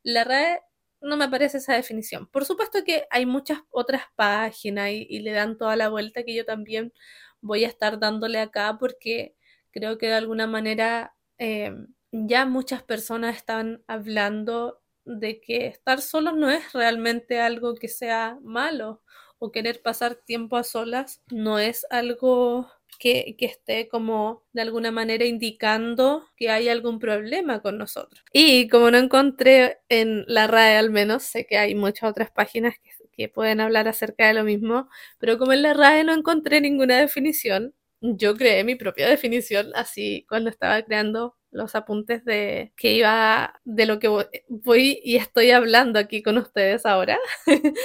La 0.02 0.24
RAE 0.24 0.62
no 1.02 1.18
me 1.18 1.26
aparece 1.26 1.58
esa 1.58 1.74
definición. 1.74 2.28
Por 2.28 2.46
supuesto 2.46 2.82
que 2.82 3.04
hay 3.10 3.26
muchas 3.26 3.58
otras 3.68 4.04
páginas 4.16 4.90
y, 4.90 5.18
le 5.20 5.32
dan 5.32 5.58
toda 5.58 5.76
la 5.76 5.90
vuelta 5.90 6.22
que 6.22 6.34
yo 6.34 6.46
también 6.46 6.94
voy 7.42 7.64
a 7.66 7.68
estar 7.68 7.98
dándole 8.00 8.40
acá 8.40 8.78
porque 8.80 9.36
creo 9.70 9.98
que 9.98 10.06
de 10.06 10.14
alguna 10.14 10.46
manera 10.46 11.14
eh, 11.36 11.74
ya 12.12 12.46
muchas 12.46 12.82
personas 12.82 13.36
están 13.36 13.82
hablando 13.86 14.80
de 15.04 15.40
que 15.40 15.66
estar 15.66 16.00
solos 16.00 16.36
no 16.36 16.50
es 16.50 16.72
realmente 16.72 17.40
algo 17.40 17.74
que 17.74 17.88
sea 17.88 18.38
malo 18.42 19.02
o 19.38 19.52
querer 19.52 19.80
pasar 19.82 20.16
tiempo 20.16 20.56
a 20.56 20.64
solas 20.64 21.22
no 21.30 21.58
es 21.58 21.86
algo 21.90 22.68
que, 22.98 23.36
que, 23.38 23.46
esté 23.46 23.88
como 23.88 24.44
de 24.52 24.62
alguna 24.62 24.90
manera 24.90 25.24
indicando 25.24 26.26
que 26.36 26.50
hay 26.50 26.68
algún 26.68 26.98
problema 26.98 27.62
con 27.62 27.78
nosotros. 27.78 28.24
Y 28.32 28.68
como 28.68 28.90
no 28.90 28.98
encontré 28.98 29.78
en 29.88 30.24
la 30.26 30.48
RAE 30.48 30.76
al 30.76 30.90
menos, 30.90 31.22
sé 31.22 31.46
que 31.46 31.58
hay 31.58 31.76
muchas 31.76 32.10
otras 32.10 32.32
páginas 32.32 32.74
que, 32.82 32.90
que 33.12 33.28
pueden 33.28 33.60
hablar 33.60 33.86
acerca 33.86 34.26
de 34.26 34.34
lo 34.34 34.42
mismo, 34.42 34.88
pero 35.18 35.38
como 35.38 35.52
en 35.52 35.62
la 35.62 35.74
RAE 35.74 36.02
no 36.02 36.12
encontré 36.12 36.60
ninguna 36.60 36.98
definición, 36.98 37.72
yo 38.00 38.34
creé 38.36 38.64
mi 38.64 38.74
propia 38.74 39.08
definición 39.08 39.70
así 39.74 40.24
cuando 40.28 40.50
estaba 40.50 40.82
creando 40.82 41.37
los 41.50 41.74
apuntes 41.74 42.24
de 42.24 42.72
que 42.76 42.92
iba 42.92 43.60
de 43.64 43.86
lo 43.86 43.98
que 43.98 44.08
voy, 44.48 45.00
y 45.02 45.16
estoy 45.16 45.50
hablando 45.50 45.98
aquí 45.98 46.22
con 46.22 46.38
ustedes 46.38 46.86
ahora. 46.86 47.18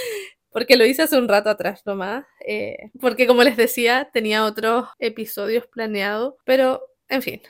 porque 0.53 0.77
lo 0.77 0.85
hice 0.85 1.01
hace 1.01 1.17
un 1.17 1.27
rato 1.27 1.49
atrás 1.49 1.81
nomás. 1.85 2.25
Eh, 2.47 2.91
porque 3.01 3.27
como 3.27 3.43
les 3.43 3.57
decía, 3.57 4.09
tenía 4.13 4.45
otros 4.45 4.87
episodios 4.99 5.67
planeados. 5.67 6.35
Pero, 6.45 6.81
en 7.09 7.21
fin. 7.21 7.41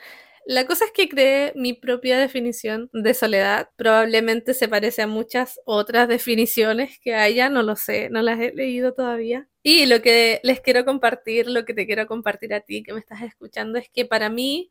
La 0.46 0.66
cosa 0.66 0.86
es 0.86 0.92
que 0.92 1.08
creé 1.08 1.54
mi 1.56 1.74
propia 1.74 2.18
definición 2.18 2.90
de 2.92 3.14
soledad. 3.14 3.70
Probablemente 3.78 4.54
se 4.54 4.68
parece 4.68 5.02
a 5.02 5.08
muchas 5.08 5.60
otras 5.66 6.10
definiciones 6.10 7.00
que 7.00 7.16
haya, 7.16 7.50
no 7.50 7.64
lo 7.64 7.78
sé, 7.78 8.10
no 8.10 8.22
las 8.22 8.40
he 8.42 8.54
leído 8.54 8.94
todavía. 8.94 9.48
Y 9.62 9.86
lo 9.86 10.02
que 10.02 10.42
les 10.44 10.60
quiero 10.60 10.84
compartir, 10.84 11.48
lo 11.48 11.64
que 11.64 11.74
te 11.74 11.86
quiero 11.86 12.08
compartir 12.08 12.54
a 12.54 12.60
ti 12.60 12.84
que 12.84 12.94
me 12.94 13.00
estás 13.00 13.22
escuchando, 13.22 13.80
es 13.80 13.90
que 13.90 14.06
para 14.06 14.30
mí 14.30 14.70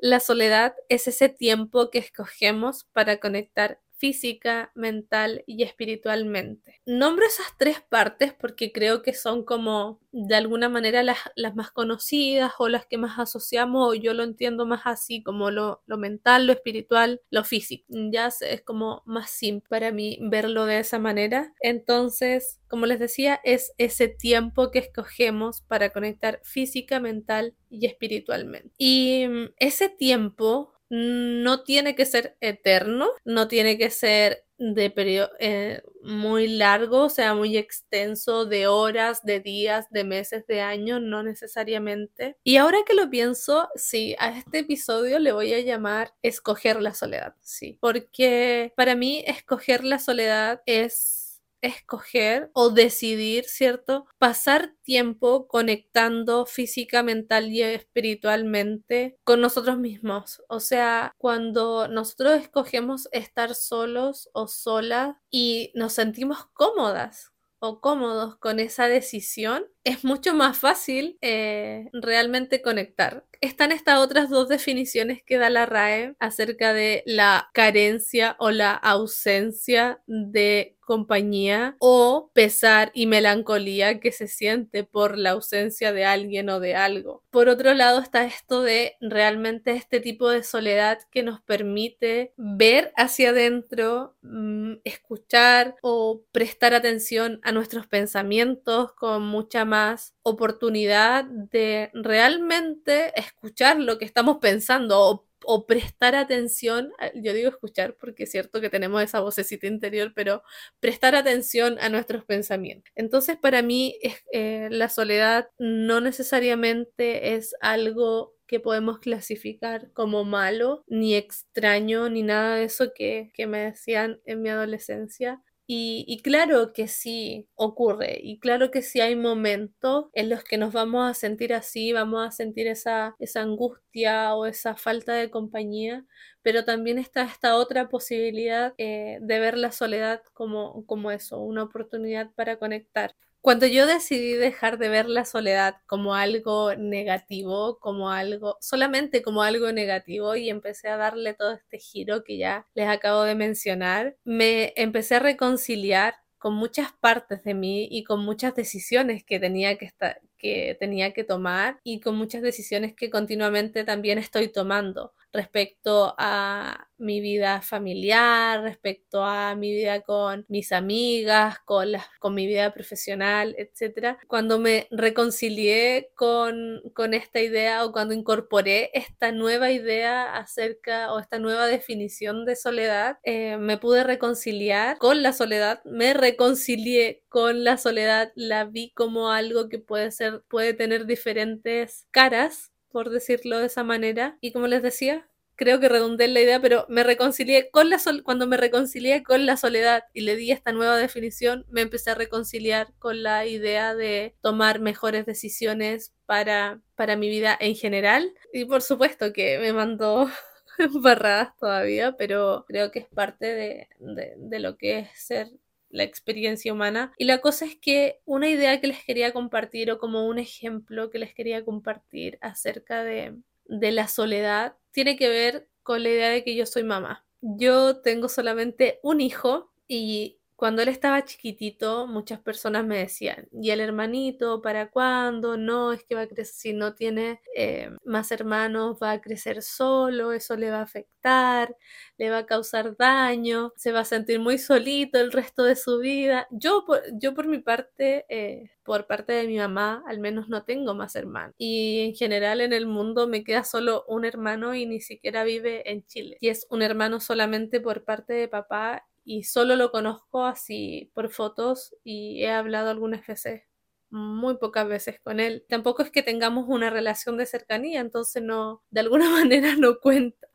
la 0.00 0.20
soledad 0.20 0.74
es 0.88 1.08
ese 1.08 1.28
tiempo 1.28 1.90
que 1.90 1.98
escogemos 1.98 2.84
para 2.92 3.18
conectar 3.20 3.80
física, 4.00 4.72
mental 4.74 5.44
y 5.46 5.62
espiritualmente. 5.62 6.80
Nombro 6.86 7.26
esas 7.26 7.46
tres 7.58 7.82
partes 7.82 8.32
porque 8.32 8.72
creo 8.72 9.02
que 9.02 9.12
son 9.12 9.44
como 9.44 10.00
de 10.10 10.34
alguna 10.34 10.70
manera 10.70 11.02
las, 11.02 11.18
más 11.54 11.70
conocidas 11.70 12.52
o 12.58 12.68
las 12.68 12.86
que 12.86 12.96
más 12.96 13.18
asociamos 13.18 13.86
o 13.88 13.94
yo 13.94 14.14
lo 14.14 14.24
entiendo 14.24 14.64
más 14.64 14.82
así 14.86 15.22
como 15.22 15.50
lo, 15.50 15.82
lo 15.86 15.98
mental, 15.98 16.46
lo 16.46 16.54
espiritual, 16.54 17.20
lo 17.30 17.44
físico. 17.44 17.84
Ya 18.10 18.28
es 18.40 18.62
como 18.62 19.02
más 19.04 19.30
simple 19.30 19.68
para 19.68 19.92
mí 19.92 20.18
verlo 20.22 20.64
de 20.64 20.80
esa 20.80 20.98
manera. 20.98 21.52
Entonces, 21.60 22.58
como 22.68 22.86
les 22.86 22.98
decía, 22.98 23.38
es 23.44 23.72
ese 23.76 24.08
tiempo 24.08 24.70
que 24.70 24.78
escogemos 24.78 25.60
para 25.60 25.90
conectar 25.90 26.40
física, 26.42 27.00
mental 27.00 27.54
y 27.68 27.86
espiritualmente. 27.86 28.72
Y 28.78 29.26
mm, 29.28 29.50
ese 29.58 29.90
tiempo 29.90 30.79
no 30.90 31.62
tiene 31.62 31.94
que 31.94 32.04
ser 32.04 32.36
eterno, 32.40 33.08
no 33.24 33.48
tiene 33.48 33.78
que 33.78 33.90
ser 33.90 34.44
de 34.58 34.90
periodo 34.90 35.30
eh, 35.38 35.82
muy 36.02 36.46
largo, 36.46 37.08
sea, 37.08 37.34
muy 37.34 37.56
extenso, 37.56 38.44
de 38.44 38.66
horas, 38.66 39.22
de 39.24 39.40
días, 39.40 39.86
de 39.90 40.04
meses, 40.04 40.46
de 40.46 40.60
años, 40.60 41.00
no 41.00 41.22
necesariamente. 41.22 42.36
Y 42.44 42.56
ahora 42.56 42.78
que 42.86 42.94
lo 42.94 43.08
pienso, 43.08 43.68
sí, 43.74 44.14
a 44.18 44.36
este 44.36 44.58
episodio 44.58 45.18
le 45.18 45.32
voy 45.32 45.54
a 45.54 45.60
llamar 45.60 46.12
Escoger 46.22 46.82
la 46.82 46.92
soledad, 46.92 47.34
sí, 47.40 47.78
porque 47.80 48.74
para 48.76 48.94
mí 48.94 49.24
escoger 49.26 49.82
la 49.84 49.98
soledad 49.98 50.60
es 50.66 51.19
escoger 51.62 52.50
o 52.54 52.70
decidir, 52.70 53.44
¿cierto? 53.44 54.06
Pasar 54.18 54.74
tiempo 54.82 55.46
conectando 55.48 56.46
física, 56.46 57.02
mental 57.02 57.50
y 57.50 57.62
espiritualmente 57.62 59.18
con 59.24 59.40
nosotros 59.40 59.78
mismos. 59.78 60.42
O 60.48 60.60
sea, 60.60 61.14
cuando 61.18 61.88
nosotros 61.88 62.40
escogemos 62.40 63.08
estar 63.12 63.54
solos 63.54 64.28
o 64.32 64.48
solas 64.48 65.16
y 65.30 65.72
nos 65.74 65.92
sentimos 65.94 66.46
cómodas 66.52 67.32
o 67.58 67.80
cómodos 67.80 68.36
con 68.36 68.58
esa 68.58 68.88
decisión, 68.88 69.66
es 69.84 70.04
mucho 70.04 70.34
más 70.34 70.58
fácil 70.58 71.18
eh, 71.20 71.88
realmente 71.92 72.62
conectar. 72.62 73.24
Están 73.40 73.72
estas 73.72 73.98
otras 73.98 74.28
dos 74.28 74.48
definiciones 74.48 75.22
que 75.24 75.38
da 75.38 75.48
la 75.48 75.66
RAE 75.66 76.14
acerca 76.18 76.72
de 76.74 77.02
la 77.06 77.50
carencia 77.54 78.36
o 78.38 78.50
la 78.50 78.72
ausencia 78.72 80.02
de 80.06 80.76
compañía 80.90 81.76
o 81.78 82.32
pesar 82.34 82.90
y 82.94 83.06
melancolía 83.06 84.00
que 84.00 84.10
se 84.10 84.26
siente 84.26 84.82
por 84.82 85.18
la 85.18 85.30
ausencia 85.30 85.92
de 85.92 86.04
alguien 86.04 86.48
o 86.48 86.58
de 86.58 86.74
algo. 86.74 87.22
Por 87.30 87.48
otro 87.48 87.74
lado 87.74 88.00
está 88.00 88.24
esto 88.24 88.62
de 88.62 88.96
realmente 89.00 89.70
este 89.70 90.00
tipo 90.00 90.28
de 90.28 90.42
soledad 90.42 90.98
que 91.12 91.22
nos 91.22 91.40
permite 91.42 92.32
ver 92.36 92.92
hacia 92.96 93.30
adentro, 93.30 94.16
mm, 94.22 94.78
escuchar 94.82 95.76
o 95.80 96.22
prestar 96.32 96.74
atención 96.74 97.38
a 97.44 97.52
nuestros 97.52 97.86
pensamientos 97.86 98.92
con 98.94 99.22
mucha 99.22 99.64
más 99.70 100.14
oportunidad 100.22 101.24
de 101.24 101.90
realmente 101.94 103.12
escuchar 103.18 103.78
lo 103.78 103.98
que 103.98 104.04
estamos 104.04 104.38
pensando 104.38 105.26
o, 105.46 105.66
prestar 105.66 106.14
atención, 106.14 106.92
yo 107.14 107.32
digo 107.32 107.48
escuchar 107.48 107.96
porque 107.98 108.24
es 108.24 108.30
cierto 108.30 108.60
que 108.60 108.68
tenemos 108.68 109.02
esa 109.02 109.20
vocecita 109.20 109.66
interior, 109.66 110.12
pero 110.14 110.42
prestar 110.80 111.14
atención 111.14 111.78
a 111.80 111.88
nuestros 111.88 112.24
pensamientos. 112.26 112.92
Entonces 112.94 113.38
para 113.38 113.62
mí 113.62 113.96
eh, 114.32 114.68
la 114.70 114.90
soledad 114.90 115.48
no 115.58 116.00
necesariamente 116.02 117.34
es 117.34 117.54
algo 117.60 118.34
que 118.46 118.60
podemos 118.60 118.98
clasificar 118.98 119.92
como 119.92 120.24
malo, 120.24 120.84
ni 120.88 121.14
extraño, 121.14 122.10
ni 122.10 122.22
nada 122.22 122.56
de 122.56 122.64
eso 122.64 122.92
que, 122.94 123.30
que 123.32 123.46
me 123.46 123.60
decían 123.60 124.20
en 124.26 124.42
mi 124.42 124.50
adolescencia 124.50 125.42
Y, 125.72 126.20
claro 126.24 126.72
que 126.72 126.88
sí 126.88 127.48
ocurre, 127.54 128.18
y 128.20 128.40
claro 128.40 128.72
que 128.72 128.82
sí 128.82 129.00
hay 129.00 129.14
momentos 129.14 130.06
en 130.14 130.28
los 130.28 130.42
que 130.42 130.58
nos 130.58 130.72
vamos 130.72 131.08
a 131.08 131.14
sentir 131.14 131.54
así, 131.54 131.92
vamos 131.92 132.26
a 132.26 132.32
sentir 132.32 132.66
esa, 132.66 133.14
angustia 133.36 134.34
o 134.34 134.46
esa 134.46 134.74
falta 134.74 135.12
de 135.14 135.30
compañía, 135.30 136.04
pero 136.42 136.64
también 136.64 136.98
está 136.98 137.22
esta 137.22 137.54
otra 137.54 137.88
posibilidad 137.88 138.74
eh, 138.78 139.18
de 139.20 139.38
ver 139.38 139.56
la 139.56 139.70
soledad 139.70 140.22
como, 140.34 140.84
como 140.86 141.12
eso, 141.12 141.38
una 141.38 141.62
oportunidad 141.62 142.32
para 142.34 142.58
conectar. 142.58 143.14
Cuando 143.42 143.66
yo 143.66 143.86
decidí 143.86 144.34
dejar 144.34 144.76
de 144.76 144.90
ver 144.90 145.08
la 145.08 145.24
soledad 145.24 145.76
como 145.86 146.14
algo 146.14 146.74
negativo, 146.76 147.78
como 147.80 148.10
algo, 148.10 148.58
solamente 148.60 149.22
como 149.22 149.42
algo 149.42 149.72
negativo 149.72 150.36
y 150.36 150.50
empecé 150.50 150.88
a 150.88 150.98
darle 150.98 151.32
todo 151.32 151.52
este 151.52 151.78
giro 151.78 152.22
que 152.22 152.36
ya 152.36 152.66
les 152.74 152.86
acabo 152.88 153.22
de 153.22 153.34
mencionar, 153.34 154.14
me 154.24 154.74
empecé 154.76 155.14
a 155.16 155.20
reconciliar 155.20 156.16
con 156.36 156.54
muchas 156.54 156.92
partes 157.00 157.42
de 157.44 157.54
mí 157.54 157.88
y 157.90 158.04
con 158.04 158.20
muchas 158.24 158.54
decisiones 158.54 159.24
que 159.24 159.40
tenía 159.40 159.76
que, 159.78 159.86
estar, 159.86 160.20
que 160.36 160.76
tenía 160.78 161.12
que 161.14 161.24
tomar 161.24 161.80
y 161.82 162.00
con 162.00 162.16
muchas 162.16 162.42
decisiones 162.42 162.94
que 162.94 163.08
continuamente 163.10 163.84
también 163.84 164.18
estoy 164.18 164.48
tomando 164.48 165.14
respecto 165.32 166.14
a 166.18 166.88
mi 166.98 167.20
vida 167.20 167.62
familiar, 167.62 168.62
respecto 168.62 169.24
a 169.24 169.54
mi 169.54 169.72
vida 169.72 170.02
con 170.02 170.44
mis 170.48 170.70
amigas, 170.72 171.58
con, 171.64 171.88
con 172.18 172.34
mi 172.34 172.46
vida 172.46 172.72
profesional, 172.74 173.54
etc. 173.58 174.18
Cuando 174.26 174.58
me 174.58 174.86
reconcilié 174.90 176.10
con, 176.14 176.82
con 176.94 177.14
esta 177.14 177.40
idea 177.40 177.84
o 177.84 177.92
cuando 177.92 178.14
incorporé 178.14 178.90
esta 178.92 179.32
nueva 179.32 179.70
idea 179.70 180.36
acerca 180.36 181.12
o 181.12 181.18
esta 181.18 181.38
nueva 181.38 181.66
definición 181.66 182.44
de 182.44 182.56
soledad, 182.56 183.18
eh, 183.22 183.56
me 183.56 183.78
pude 183.78 184.04
reconciliar 184.04 184.98
con 184.98 185.22
la 185.22 185.32
soledad, 185.32 185.82
me 185.84 186.12
reconcilié 186.14 187.24
con 187.28 187.64
la 187.64 187.78
soledad, 187.78 188.32
la 188.34 188.64
vi 188.64 188.92
como 188.92 189.30
algo 189.30 189.68
que 189.68 189.78
puede 189.78 190.10
ser, 190.10 190.42
puede 190.48 190.74
tener 190.74 191.06
diferentes 191.06 192.06
caras 192.10 192.72
por 192.92 193.10
decirlo 193.10 193.58
de 193.58 193.66
esa 193.66 193.84
manera. 193.84 194.36
Y 194.40 194.52
como 194.52 194.66
les 194.66 194.82
decía, 194.82 195.28
creo 195.60 195.78
que 195.78 195.90
redundé 195.90 196.24
en 196.24 196.34
la 196.34 196.40
idea, 196.40 196.60
pero 196.60 196.86
me 196.88 197.04
reconcilié 197.04 197.70
con 197.70 197.90
la 197.90 197.98
sol 197.98 198.22
cuando 198.24 198.46
me 198.46 198.56
reconcilié 198.56 199.22
con 199.22 199.44
la 199.44 199.58
soledad 199.58 200.04
y 200.14 200.22
le 200.22 200.34
di 200.36 200.52
esta 200.52 200.72
nueva 200.72 200.96
definición, 200.96 201.66
me 201.68 201.82
empecé 201.82 202.10
a 202.10 202.14
reconciliar 202.14 202.94
con 202.98 203.22
la 203.22 203.44
idea 203.46 203.94
de 203.94 204.34
tomar 204.40 204.80
mejores 204.80 205.26
decisiones 205.26 206.14
para, 206.24 206.80
para 206.94 207.16
mi 207.16 207.28
vida 207.28 207.56
en 207.60 207.74
general. 207.74 208.32
Y 208.54 208.64
por 208.64 208.80
supuesto 208.80 209.34
que 209.34 209.58
me 209.58 209.74
mandó 209.74 210.30
barradas 211.02 211.54
todavía, 211.58 212.12
pero 212.16 212.64
creo 212.66 212.90
que 212.90 213.00
es 213.00 213.08
parte 213.08 213.46
de, 213.46 213.88
de, 213.98 214.34
de 214.38 214.58
lo 214.60 214.78
que 214.78 215.00
es 215.00 215.08
ser 215.14 215.48
la 215.90 216.04
experiencia 216.04 216.72
humana. 216.72 217.12
Y 217.18 217.24
la 217.24 217.38
cosa 217.38 217.66
es 217.66 217.76
que 217.76 218.20
una 218.24 218.48
idea 218.48 218.80
que 218.80 218.86
les 218.86 219.04
quería 219.04 219.32
compartir 219.32 219.90
o 219.90 219.98
como 219.98 220.26
un 220.26 220.38
ejemplo 220.38 221.10
que 221.10 221.18
les 221.18 221.34
quería 221.34 221.64
compartir 221.64 222.38
acerca 222.40 223.04
de, 223.04 223.36
de 223.66 223.90
la 223.92 224.08
soledad 224.08 224.76
tiene 224.92 225.16
que 225.16 225.28
ver 225.28 225.68
con 225.82 226.02
la 226.02 226.08
idea 226.08 226.30
de 226.30 226.44
que 226.44 226.54
yo 226.54 226.66
soy 226.66 226.84
mamá. 226.84 227.26
Yo 227.40 228.00
tengo 228.00 228.28
solamente 228.28 229.00
un 229.02 229.20
hijo 229.20 229.72
y 229.88 230.39
cuando 230.60 230.82
él 230.82 230.88
estaba 230.88 231.24
chiquitito, 231.24 232.06
muchas 232.06 232.38
personas 232.38 232.84
me 232.84 232.98
decían, 232.98 233.48
¿y 233.50 233.70
el 233.70 233.80
hermanito 233.80 234.60
para 234.60 234.90
cuándo? 234.90 235.56
No, 235.56 235.94
es 235.94 236.04
que 236.04 236.14
va 236.14 236.20
a 236.20 236.26
crecer, 236.26 236.54
si 236.54 236.72
no 236.74 236.94
tiene 236.94 237.40
eh, 237.56 237.88
más 238.04 238.30
hermanos, 238.30 238.98
va 239.02 239.12
a 239.12 239.22
crecer 239.22 239.62
solo, 239.62 240.34
eso 240.34 240.56
le 240.56 240.70
va 240.70 240.80
a 240.80 240.82
afectar, 240.82 241.74
le 242.18 242.28
va 242.28 242.38
a 242.38 242.46
causar 242.46 242.94
daño, 242.98 243.72
se 243.76 243.90
va 243.90 244.00
a 244.00 244.04
sentir 244.04 244.38
muy 244.38 244.58
solito 244.58 245.18
el 245.18 245.32
resto 245.32 245.64
de 245.64 245.76
su 245.76 245.98
vida. 245.98 246.46
Yo, 246.50 246.84
por, 246.86 247.00
yo 247.18 247.32
por 247.32 247.48
mi 247.48 247.60
parte, 247.60 248.26
eh, 248.28 248.70
por 248.84 249.06
parte 249.06 249.32
de 249.32 249.46
mi 249.46 249.56
mamá, 249.56 250.04
al 250.06 250.18
menos 250.18 250.50
no 250.50 250.64
tengo 250.64 250.94
más 250.94 251.16
hermanos. 251.16 251.54
Y 251.56 252.00
en 252.00 252.14
general 252.14 252.60
en 252.60 252.74
el 252.74 252.86
mundo 252.86 253.26
me 253.28 253.44
queda 253.44 253.64
solo 253.64 254.04
un 254.08 254.26
hermano 254.26 254.74
y 254.74 254.84
ni 254.84 255.00
siquiera 255.00 255.42
vive 255.42 255.90
en 255.90 256.04
Chile. 256.04 256.36
Y 256.38 256.48
es 256.50 256.66
un 256.68 256.82
hermano 256.82 257.18
solamente 257.18 257.80
por 257.80 258.04
parte 258.04 258.34
de 258.34 258.46
papá 258.46 259.06
y 259.24 259.44
solo 259.44 259.76
lo 259.76 259.90
conozco 259.92 260.44
así 260.46 261.10
por 261.14 261.30
fotos 261.30 261.94
y 262.04 262.42
he 262.44 262.50
hablado 262.50 262.90
algunas 262.90 263.26
veces, 263.26 263.62
muy 264.10 264.58
pocas 264.58 264.88
veces 264.88 265.20
con 265.22 265.40
él. 265.40 265.64
Tampoco 265.68 266.02
es 266.02 266.10
que 266.10 266.22
tengamos 266.22 266.66
una 266.68 266.90
relación 266.90 267.36
de 267.38 267.46
cercanía, 267.46 268.00
entonces 268.00 268.42
no, 268.42 268.84
de 268.90 269.00
alguna 269.00 269.30
manera 269.46 269.76
no 269.76 269.98
cuenta. 270.00 270.48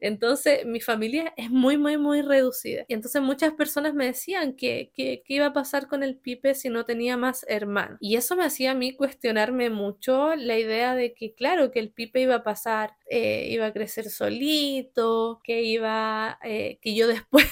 Entonces 0.00 0.64
mi 0.66 0.80
familia 0.80 1.32
es 1.36 1.50
muy, 1.50 1.78
muy, 1.78 1.98
muy 1.98 2.22
reducida. 2.22 2.84
Y 2.88 2.94
entonces 2.94 3.22
muchas 3.22 3.52
personas 3.52 3.94
me 3.94 4.06
decían 4.06 4.54
que, 4.54 4.90
que, 4.94 5.22
iba 5.28 5.46
a 5.46 5.52
pasar 5.52 5.88
con 5.88 6.02
el 6.02 6.16
Pipe 6.16 6.54
si 6.54 6.68
no 6.68 6.84
tenía 6.84 7.16
más 7.16 7.44
hermanos. 7.48 7.98
Y 8.00 8.16
eso 8.16 8.36
me 8.36 8.44
hacía 8.44 8.72
a 8.72 8.74
mí 8.74 8.94
cuestionarme 8.94 9.70
mucho 9.70 10.36
la 10.36 10.58
idea 10.58 10.94
de 10.94 11.14
que, 11.14 11.34
claro, 11.34 11.70
que 11.72 11.80
el 11.80 11.90
Pipe 11.90 12.20
iba 12.20 12.36
a 12.36 12.42
pasar, 12.44 12.94
eh, 13.10 13.48
iba 13.50 13.66
a 13.66 13.72
crecer 13.72 14.10
solito, 14.10 15.40
que 15.42 15.62
iba, 15.62 16.38
eh, 16.44 16.78
que 16.80 16.94
yo 16.94 17.06
después, 17.08 17.44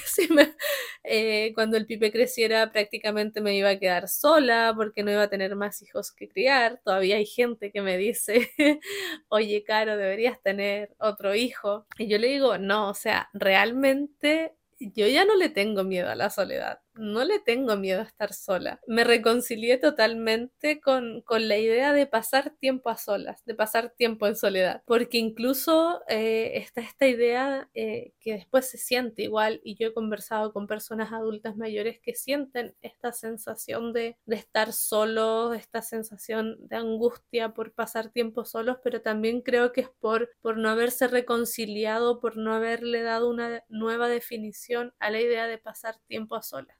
eh, 1.04 1.52
cuando 1.54 1.76
el 1.76 1.86
Pipe 1.86 2.12
creciera, 2.12 2.70
prácticamente 2.70 3.40
me 3.40 3.56
iba 3.56 3.70
a 3.70 3.78
quedar 3.78 4.08
sola 4.08 4.72
porque 4.76 5.02
no 5.02 5.10
iba 5.10 5.22
a 5.22 5.30
tener 5.30 5.56
más 5.56 5.82
hijos 5.82 6.12
que 6.12 6.28
criar. 6.28 6.80
Todavía 6.84 7.16
hay 7.16 7.26
gente 7.26 7.70
que 7.72 7.82
me 7.82 7.96
dice, 7.98 8.50
oye, 9.28 9.64
Caro, 9.64 9.96
deberías 9.96 10.40
tener 10.42 10.94
otro 10.98 11.34
hijo. 11.34 11.86
Y 11.98 12.08
yo 12.08 12.18
le 12.18 12.28
digo, 12.28 12.58
no, 12.58 12.90
o 12.90 12.94
sea, 12.94 13.30
realmente 13.32 14.54
yo 14.78 15.06
ya 15.08 15.24
no 15.24 15.36
le 15.36 15.48
tengo 15.48 15.84
miedo 15.84 16.10
a 16.10 16.14
la 16.16 16.30
soledad 16.30 16.81
no 16.94 17.24
le 17.24 17.38
tengo 17.40 17.76
miedo 17.76 18.00
a 18.00 18.04
estar 18.04 18.32
sola. 18.32 18.80
Me 18.86 19.04
reconcilié 19.04 19.78
totalmente 19.78 20.80
con, 20.80 21.24
la 21.28 21.56
idea 21.56 21.92
de 21.92 22.06
pasar 22.06 22.54
tiempo 22.60 22.90
a 22.90 22.96
solas, 22.96 23.44
de 23.44 23.54
pasar 23.54 23.90
tiempo 23.96 24.26
en 24.26 24.36
soledad, 24.36 24.82
porque 24.86 25.18
incluso 25.18 26.02
eh, 26.08 26.52
está 26.56 26.82
esta 26.82 27.06
idea 27.06 27.70
eh, 27.74 28.12
que 28.20 28.34
después 28.34 28.68
se 28.68 28.78
siente 28.78 29.22
igual, 29.22 29.60
y 29.64 29.76
yo 29.76 29.88
he 29.88 29.94
conversado 29.94 30.52
con 30.52 30.66
personas 30.66 31.12
adultas 31.12 31.56
mayores 31.56 32.00
que 32.02 32.14
sienten 32.14 32.74
esta 32.82 33.12
sensación 33.12 33.92
de, 33.92 34.18
estar 34.26 34.72
solos, 34.72 35.56
esta 35.56 35.82
sensación 35.82 36.56
de 36.68 36.76
angustia 36.76 37.54
por 37.54 37.72
pasar 37.72 38.10
tiempo 38.10 38.44
solos, 38.44 38.78
pero 38.82 39.00
también 39.00 39.40
creo 39.40 39.72
que 39.72 39.82
es 39.82 39.90
por, 40.00 40.30
por 40.40 40.58
no 40.58 40.68
haberse 40.68 41.08
reconciliado, 41.08 42.20
por 42.20 42.36
no 42.36 42.54
haberle 42.54 43.02
dado 43.02 43.28
una 43.30 43.62
nueva 43.68 44.08
definición 44.08 44.94
a 44.98 45.10
la 45.10 45.20
idea 45.20 45.46
de 45.46 45.58
pasar 45.58 45.96
tiempo 46.06 46.34
a 46.36 46.42
solas. 46.42 46.76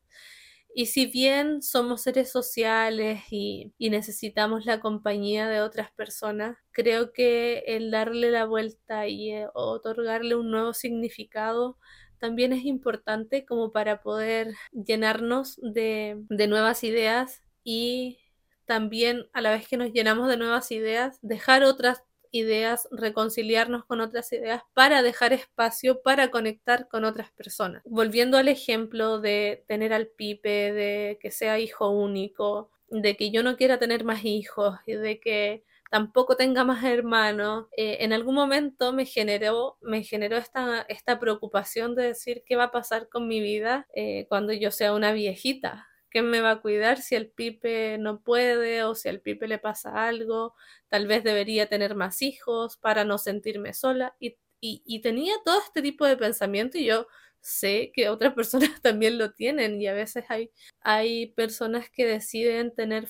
Y 0.75 0.87
si 0.87 1.07
bien 1.07 1.63
somos 1.63 2.03
seres 2.03 2.31
sociales 2.33 3.23
y, 3.31 3.75
necesitamos 3.79 4.65
la 4.65 4.81
compañía 4.81 5.49
de 5.49 5.61
otras 5.61 5.91
personas, 5.93 6.57
creo 6.71 7.13
que 7.13 7.65
el 7.67 7.91
darle 7.91 8.31
la 8.31 8.47
vuelta 8.47 9.07
y 9.07 9.33
eh, 9.33 9.49
otorgarle 9.55 10.35
un 10.35 10.51
nuevo 10.51 10.73
significado 10.73 11.79
también 12.19 12.53
es 12.53 12.65
importante 12.65 13.45
como 13.45 13.73
para 13.73 14.01
poder 14.03 14.55
llenarnos 14.73 15.59
de, 15.61 16.23
de 16.29 16.47
nuevas 16.47 16.85
ideas 16.85 17.43
y 17.65 18.19
también 18.65 19.27
a 19.33 19.41
la 19.41 19.51
vez 19.51 19.69
que 19.69 19.77
nos 19.77 19.93
llenamos 19.93 20.29
de 20.29 20.37
nuevas 20.37 20.71
ideas, 20.71 21.19
dejar 21.21 21.65
otras 21.65 22.05
ideas, 22.33 22.89
reconciliarnos 22.91 23.85
con 23.85 24.01
otras 24.01 24.33
ideas 24.33 24.63
para 24.75 25.03
dejar 25.03 25.33
espacio 25.33 26.03
para 26.03 26.31
conectar 26.31 26.89
con 26.89 27.05
otras 27.05 27.31
personas. 27.33 27.83
Volviendo 27.85 28.39
al 28.39 28.49
ejemplo 28.49 29.21
de 29.21 29.65
tener 29.69 29.93
al 29.93 30.09
pipe, 30.09 30.73
de 30.73 31.19
que 31.21 31.31
sea 31.31 31.59
hijo 31.59 31.91
único, 31.91 32.71
de 32.89 33.17
que 33.17 33.31
yo 33.31 33.43
no 33.43 33.57
quiera 33.57 33.79
tener 33.79 34.05
más 34.05 34.25
hijos 34.25 34.79
y 34.87 34.95
de 34.95 35.21
que 35.21 35.65
tampoco 35.91 36.37
tenga 36.37 36.65
más 36.65 36.83
hermanos, 36.85 37.67
eh, 37.77 37.99
en 38.01 38.15
algún 38.15 38.35
momento 38.35 38.93
me 38.95 39.05
generó, 39.05 39.77
me 39.83 40.03
generó 40.03 40.39
esta, 40.39 40.83
esta 40.89 41.21
preocupación 41.21 41.95
de 41.95 42.05
decir 42.05 42.43
qué 42.47 42.57
va 42.57 42.65
a 42.65 42.71
pasar 42.73 43.09
con 43.11 43.29
mi 43.29 43.41
vida 43.41 43.87
eh, 43.95 44.25
cuando 44.29 44.55
yo 44.55 44.71
sea 44.71 44.95
una 44.95 45.13
viejita, 45.13 45.89
¿Quién 46.13 46.29
me 46.29 46.43
va 46.43 46.51
a 46.53 46.61
cuidar 46.61 47.01
si 47.01 47.15
el 47.15 47.31
pipe 47.31 47.97
no 47.99 48.21
puede 48.21 48.85
o 48.85 48.95
si 48.95 49.09
al 49.09 49.23
pipe 49.23 49.49
le 49.49 49.59
pasa 49.59 50.07
algo? 50.07 50.55
Tal 50.89 51.07
vez 51.07 51.25
debería 51.25 51.71
tener 51.71 51.95
más 51.95 52.21
hijos 52.21 52.77
para 52.77 53.05
no 53.05 53.17
sentirme 53.17 53.73
sola. 53.73 54.15
Y, 54.21 55.01
tenía 55.01 55.35
todo 55.45 55.59
este 55.59 55.81
tipo 55.81 56.05
de 56.07 56.19
pensamiento 56.19 56.77
y 56.79 56.85
yo 56.85 57.07
sé 57.41 57.93
que 57.95 58.11
otras 58.11 58.35
personas 58.35 58.83
también 58.83 59.17
lo 59.19 59.33
tienen 59.33 59.81
y 59.81 59.87
a 59.87 59.95
veces 59.95 60.25
hay, 60.29 60.51
hay 60.83 61.29
personas 61.29 61.89
que 61.91 62.07
deciden 62.07 62.75
tener 62.75 63.09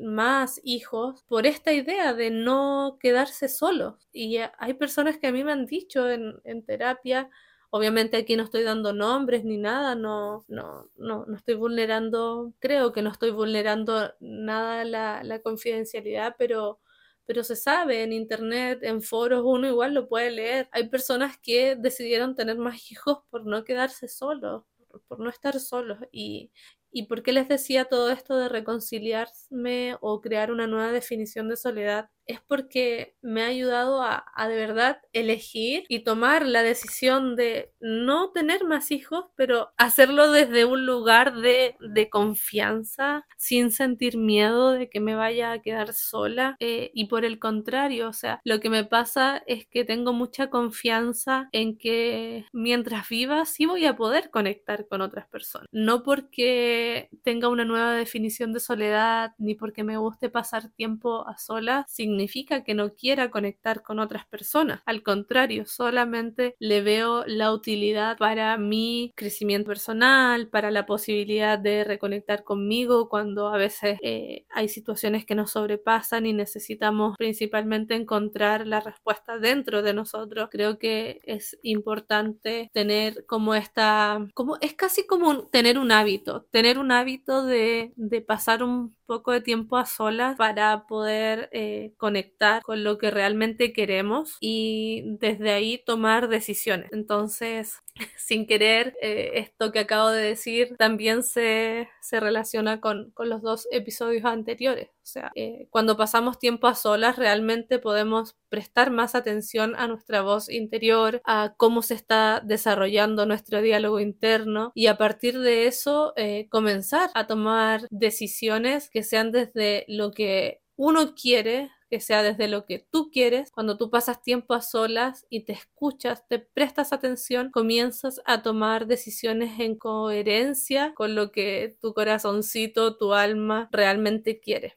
más 0.00 0.60
hijos 0.62 1.24
por 1.26 1.46
esta 1.46 1.72
idea 1.72 2.14
de 2.14 2.30
no 2.30 2.98
quedarse 3.00 3.48
solos. 3.48 4.08
Y 4.12 4.38
hay 4.58 4.74
personas 4.74 5.18
que 5.18 5.26
a 5.26 5.32
mí 5.32 5.42
me 5.42 5.52
han 5.52 5.66
dicho 5.66 6.08
en 6.08 6.64
terapia, 6.64 7.30
Obviamente 7.76 8.16
aquí 8.16 8.36
no 8.36 8.44
estoy 8.44 8.62
dando 8.62 8.92
nombres 8.92 9.44
ni 9.44 9.58
nada, 9.58 9.96
no, 9.96 10.44
no, 10.48 10.90
no, 10.96 11.26
no 11.26 11.36
estoy 11.36 11.54
vulnerando, 11.56 12.54
creo 12.60 12.92
que 12.92 13.02
no 13.02 13.10
estoy 13.10 13.32
vulnerando 13.32 14.12
nada 14.20 14.84
la, 14.84 15.24
la 15.24 15.40
confidencialidad, 15.42 16.36
pero, 16.38 16.80
pero 17.26 17.42
se 17.42 17.56
sabe 17.56 18.04
en 18.04 18.12
internet, 18.12 18.78
en 18.82 19.02
foros, 19.02 19.42
uno 19.44 19.66
igual 19.68 19.92
lo 19.94 20.08
puede 20.08 20.30
leer. 20.30 20.68
Hay 20.72 20.88
personas 20.88 21.36
que 21.38 21.74
decidieron 21.76 22.36
tener 22.36 22.58
más 22.58 22.92
hijos 22.92 23.18
por 23.30 23.44
no 23.44 23.64
quedarse 23.64 24.06
solos, 24.08 24.62
por 25.08 25.18
no 25.20 25.28
estar 25.30 25.58
solos 25.60 25.98
y, 26.12 26.52
¿Y 26.96 27.06
por 27.08 27.24
qué 27.24 27.32
les 27.32 27.48
decía 27.48 27.86
todo 27.86 28.10
esto 28.10 28.36
de 28.36 28.48
reconciliarme 28.48 29.96
o 30.00 30.20
crear 30.20 30.52
una 30.52 30.68
nueva 30.68 30.92
definición 30.92 31.48
de 31.48 31.56
soledad? 31.56 32.08
Es 32.26 32.40
porque 32.40 33.16
me 33.22 33.42
ha 33.42 33.46
ayudado 33.46 34.02
a, 34.02 34.24
de 34.48 34.56
verdad 34.56 34.98
elegir 35.12 35.84
y 35.88 36.00
tomar 36.00 36.46
la 36.46 36.62
decisión 36.62 37.36
de 37.36 37.72
no 37.80 38.30
tener 38.30 38.64
más 38.64 38.90
hijos, 38.90 39.26
pero 39.36 39.70
hacerlo 39.76 40.30
desde 40.30 40.64
un 40.64 40.86
lugar 40.86 41.34
de, 41.36 41.76
confianza, 42.10 43.26
sin 43.36 43.70
sentir 43.70 44.18
miedo 44.18 44.72
de 44.72 44.90
que 44.90 45.00
me 45.00 45.14
vaya 45.14 45.52
a 45.52 45.62
quedar 45.62 45.92
sola. 45.94 46.56
Eh, 46.60 46.90
y 46.94 47.06
por 47.06 47.24
el 47.24 47.38
contrario, 47.38 48.08
o 48.08 48.12
sea, 48.12 48.40
lo 48.44 48.60
que 48.60 48.70
me 48.70 48.84
pasa 48.84 49.42
es 49.46 49.66
que 49.66 49.84
tengo 49.84 50.12
mucha 50.12 50.50
confianza 50.50 51.48
en 51.52 51.78
que 51.78 52.46
mientras 52.52 53.08
viva 53.08 53.44
sí 53.46 53.66
voy 53.66 53.86
a 53.86 53.96
poder 53.96 54.30
conectar 54.30 54.86
con 54.86 55.00
otras 55.00 55.26
personas. 55.28 55.68
No 55.72 56.02
porque 56.02 57.08
tenga 57.22 57.48
una 57.48 57.64
nueva 57.64 57.94
definición 57.94 58.52
de 58.52 58.60
soledad, 58.60 59.32
ni 59.38 59.54
porque 59.54 59.84
me 59.84 59.96
guste 59.96 60.30
pasar 60.30 60.68
tiempo 60.70 61.26
a 61.26 61.38
solas, 61.38 61.86
sin 61.88 62.13
significa 62.14 62.62
que 62.62 62.74
no 62.74 62.94
quiera 62.94 63.30
conectar 63.30 63.82
con 63.82 63.98
otras 63.98 64.24
personas. 64.26 64.80
Al 64.86 65.02
contrario, 65.02 65.66
solamente 65.66 66.54
le 66.60 66.80
veo 66.80 67.24
la 67.26 67.52
utilidad 67.52 68.16
para 68.18 68.56
mi 68.56 69.12
crecimiento 69.16 69.66
personal, 69.66 70.48
para 70.48 70.70
la 70.70 70.86
posibilidad 70.86 71.58
de 71.58 71.82
reconectar 71.82 72.44
conmigo 72.44 73.08
cuando 73.08 73.48
a 73.48 73.56
veces 73.56 73.98
eh, 74.02 74.46
hay 74.50 74.68
situaciones 74.68 75.26
que 75.26 75.34
nos 75.34 75.50
sobrepasan 75.50 76.24
y 76.26 76.32
necesitamos 76.32 77.16
principalmente 77.18 77.96
encontrar 77.96 78.64
la 78.64 78.78
respuesta 78.78 79.38
dentro 79.38 79.82
de 79.82 79.92
nosotros. 79.92 80.48
Creo 80.52 80.78
que 80.78 81.20
es 81.24 81.58
importante 81.64 82.70
tener 82.72 83.26
como 83.26 83.56
esta, 83.56 84.24
como 84.34 84.56
es 84.60 84.74
casi 84.74 85.04
como 85.04 85.48
tener 85.48 85.78
un 85.78 85.90
hábito, 85.90 86.46
tener 86.52 86.78
un 86.78 86.92
hábito 86.92 87.44
de, 87.44 87.92
de 87.96 88.20
pasar 88.20 88.62
un 88.62 88.94
poco 89.06 89.32
de 89.32 89.40
tiempo 89.40 89.76
a 89.76 89.86
solas 89.86 90.36
para 90.36 90.86
poder 90.86 91.48
eh, 91.52 91.92
conectar 91.98 92.62
con 92.62 92.84
lo 92.84 92.98
que 92.98 93.10
realmente 93.10 93.72
queremos 93.72 94.36
y 94.40 95.02
desde 95.18 95.52
ahí 95.52 95.82
tomar 95.84 96.28
decisiones. 96.28 96.90
Entonces, 96.92 97.80
sin 98.16 98.46
querer, 98.46 98.96
eh, 99.00 99.32
esto 99.34 99.72
que 99.72 99.80
acabo 99.80 100.08
de 100.08 100.22
decir 100.22 100.76
también 100.78 101.22
se, 101.22 101.88
se 102.00 102.20
relaciona 102.20 102.80
con, 102.80 103.10
con, 103.12 103.28
los 103.28 103.42
dos 103.42 103.68
episodios 103.70 104.24
anteriores. 104.24 104.88
O 104.88 105.06
sea, 105.06 105.32
eh, 105.34 105.68
cuando 105.70 105.96
pasamos 105.96 106.38
tiempo 106.38 106.66
a 106.66 106.74
solas, 106.74 107.16
realmente 107.16 107.78
podemos 107.78 108.36
prestar 108.48 108.90
más 108.90 109.14
atención 109.14 109.74
a 109.76 109.86
nuestra 109.86 110.22
voz 110.22 110.48
interior, 110.48 111.20
a 111.24 111.54
cómo 111.56 111.82
se 111.82 111.94
está 111.94 112.40
desarrollando 112.44 113.26
nuestro 113.26 113.60
diálogo 113.62 114.00
interno 114.00 114.72
y 114.74 114.86
a 114.86 114.96
partir 114.96 115.38
de 115.38 115.66
eso 115.66 116.12
eh, 116.16 116.48
comenzar 116.50 117.10
a 117.14 117.26
tomar 117.26 117.86
decisiones 117.90 118.90
que 118.90 119.02
sean 119.02 119.30
desde 119.30 119.84
lo 119.88 120.10
que 120.10 120.60
uno 120.76 121.14
quiere 121.14 121.70
que 121.94 122.00
sea 122.00 122.24
desde 122.24 122.48
lo 122.48 122.66
que 122.66 122.80
tú 122.80 123.08
quieres, 123.12 123.52
cuando 123.52 123.76
tú 123.76 123.88
pasas 123.88 124.20
tiempo 124.20 124.52
a 124.54 124.60
solas 124.62 125.26
y 125.30 125.44
te 125.44 125.52
escuchas, 125.52 126.26
te 126.26 126.40
prestas 126.40 126.92
atención, 126.92 127.52
comienzas 127.52 128.20
a 128.26 128.42
tomar 128.42 128.88
decisiones 128.88 129.60
en 129.60 129.76
coherencia 129.78 130.92
con 130.94 131.14
lo 131.14 131.30
que 131.30 131.76
tu 131.80 131.94
corazoncito, 131.94 132.96
tu 132.96 133.12
alma 133.14 133.68
realmente 133.70 134.40
quiere. 134.40 134.76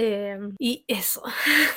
Em, 0.00 0.54
y 0.60 0.84
eso. 0.86 1.24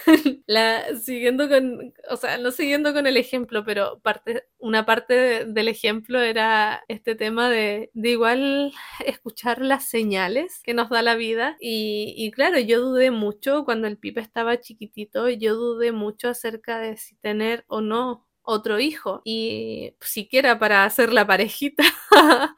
la, 0.46 0.96
siguiendo 0.96 1.50
con, 1.50 1.92
o 2.08 2.18
sea, 2.18 2.38
no 2.38 2.52
siguiendo 2.52 2.94
con 2.94 3.08
el 3.08 3.18
ejemplo, 3.18 3.66
pero 3.66 4.00
parte, 4.02 4.44
una 4.60 4.86
parte 4.86 5.46
del 5.46 5.68
ejemplo 5.68 6.22
era 6.22 6.84
este 6.88 7.16
tema 7.16 7.50
de, 7.50 7.90
de, 7.96 8.10
igual 8.12 8.74
escuchar 9.08 9.62
las 9.62 9.86
señales 9.90 10.62
que 10.64 10.76
nos 10.76 10.90
da 10.92 11.02
la 11.02 11.16
vida. 11.16 11.58
Y, 11.60 12.14
y 12.16 12.30
claro, 12.30 12.60
yo 12.60 12.80
dudé 12.82 13.10
mucho 13.10 13.66
cuando 13.66 13.88
el 13.88 13.98
Pipe 13.98 14.22
estaba 14.22 14.60
chiquitito, 14.60 15.28
yo 15.30 15.56
dudé 15.56 15.92
mucho 15.92 16.30
acerca 16.30 16.78
de 16.78 16.98
si 16.98 17.16
tener 17.16 17.66
o 17.68 17.82
no 17.82 18.28
otro 18.44 18.80
hijo 18.80 19.22
y 19.26 19.96
siquiera 20.00 20.60
para 20.60 20.86
hacer 20.86 21.12
la 21.12 21.26
parejita 21.26 21.84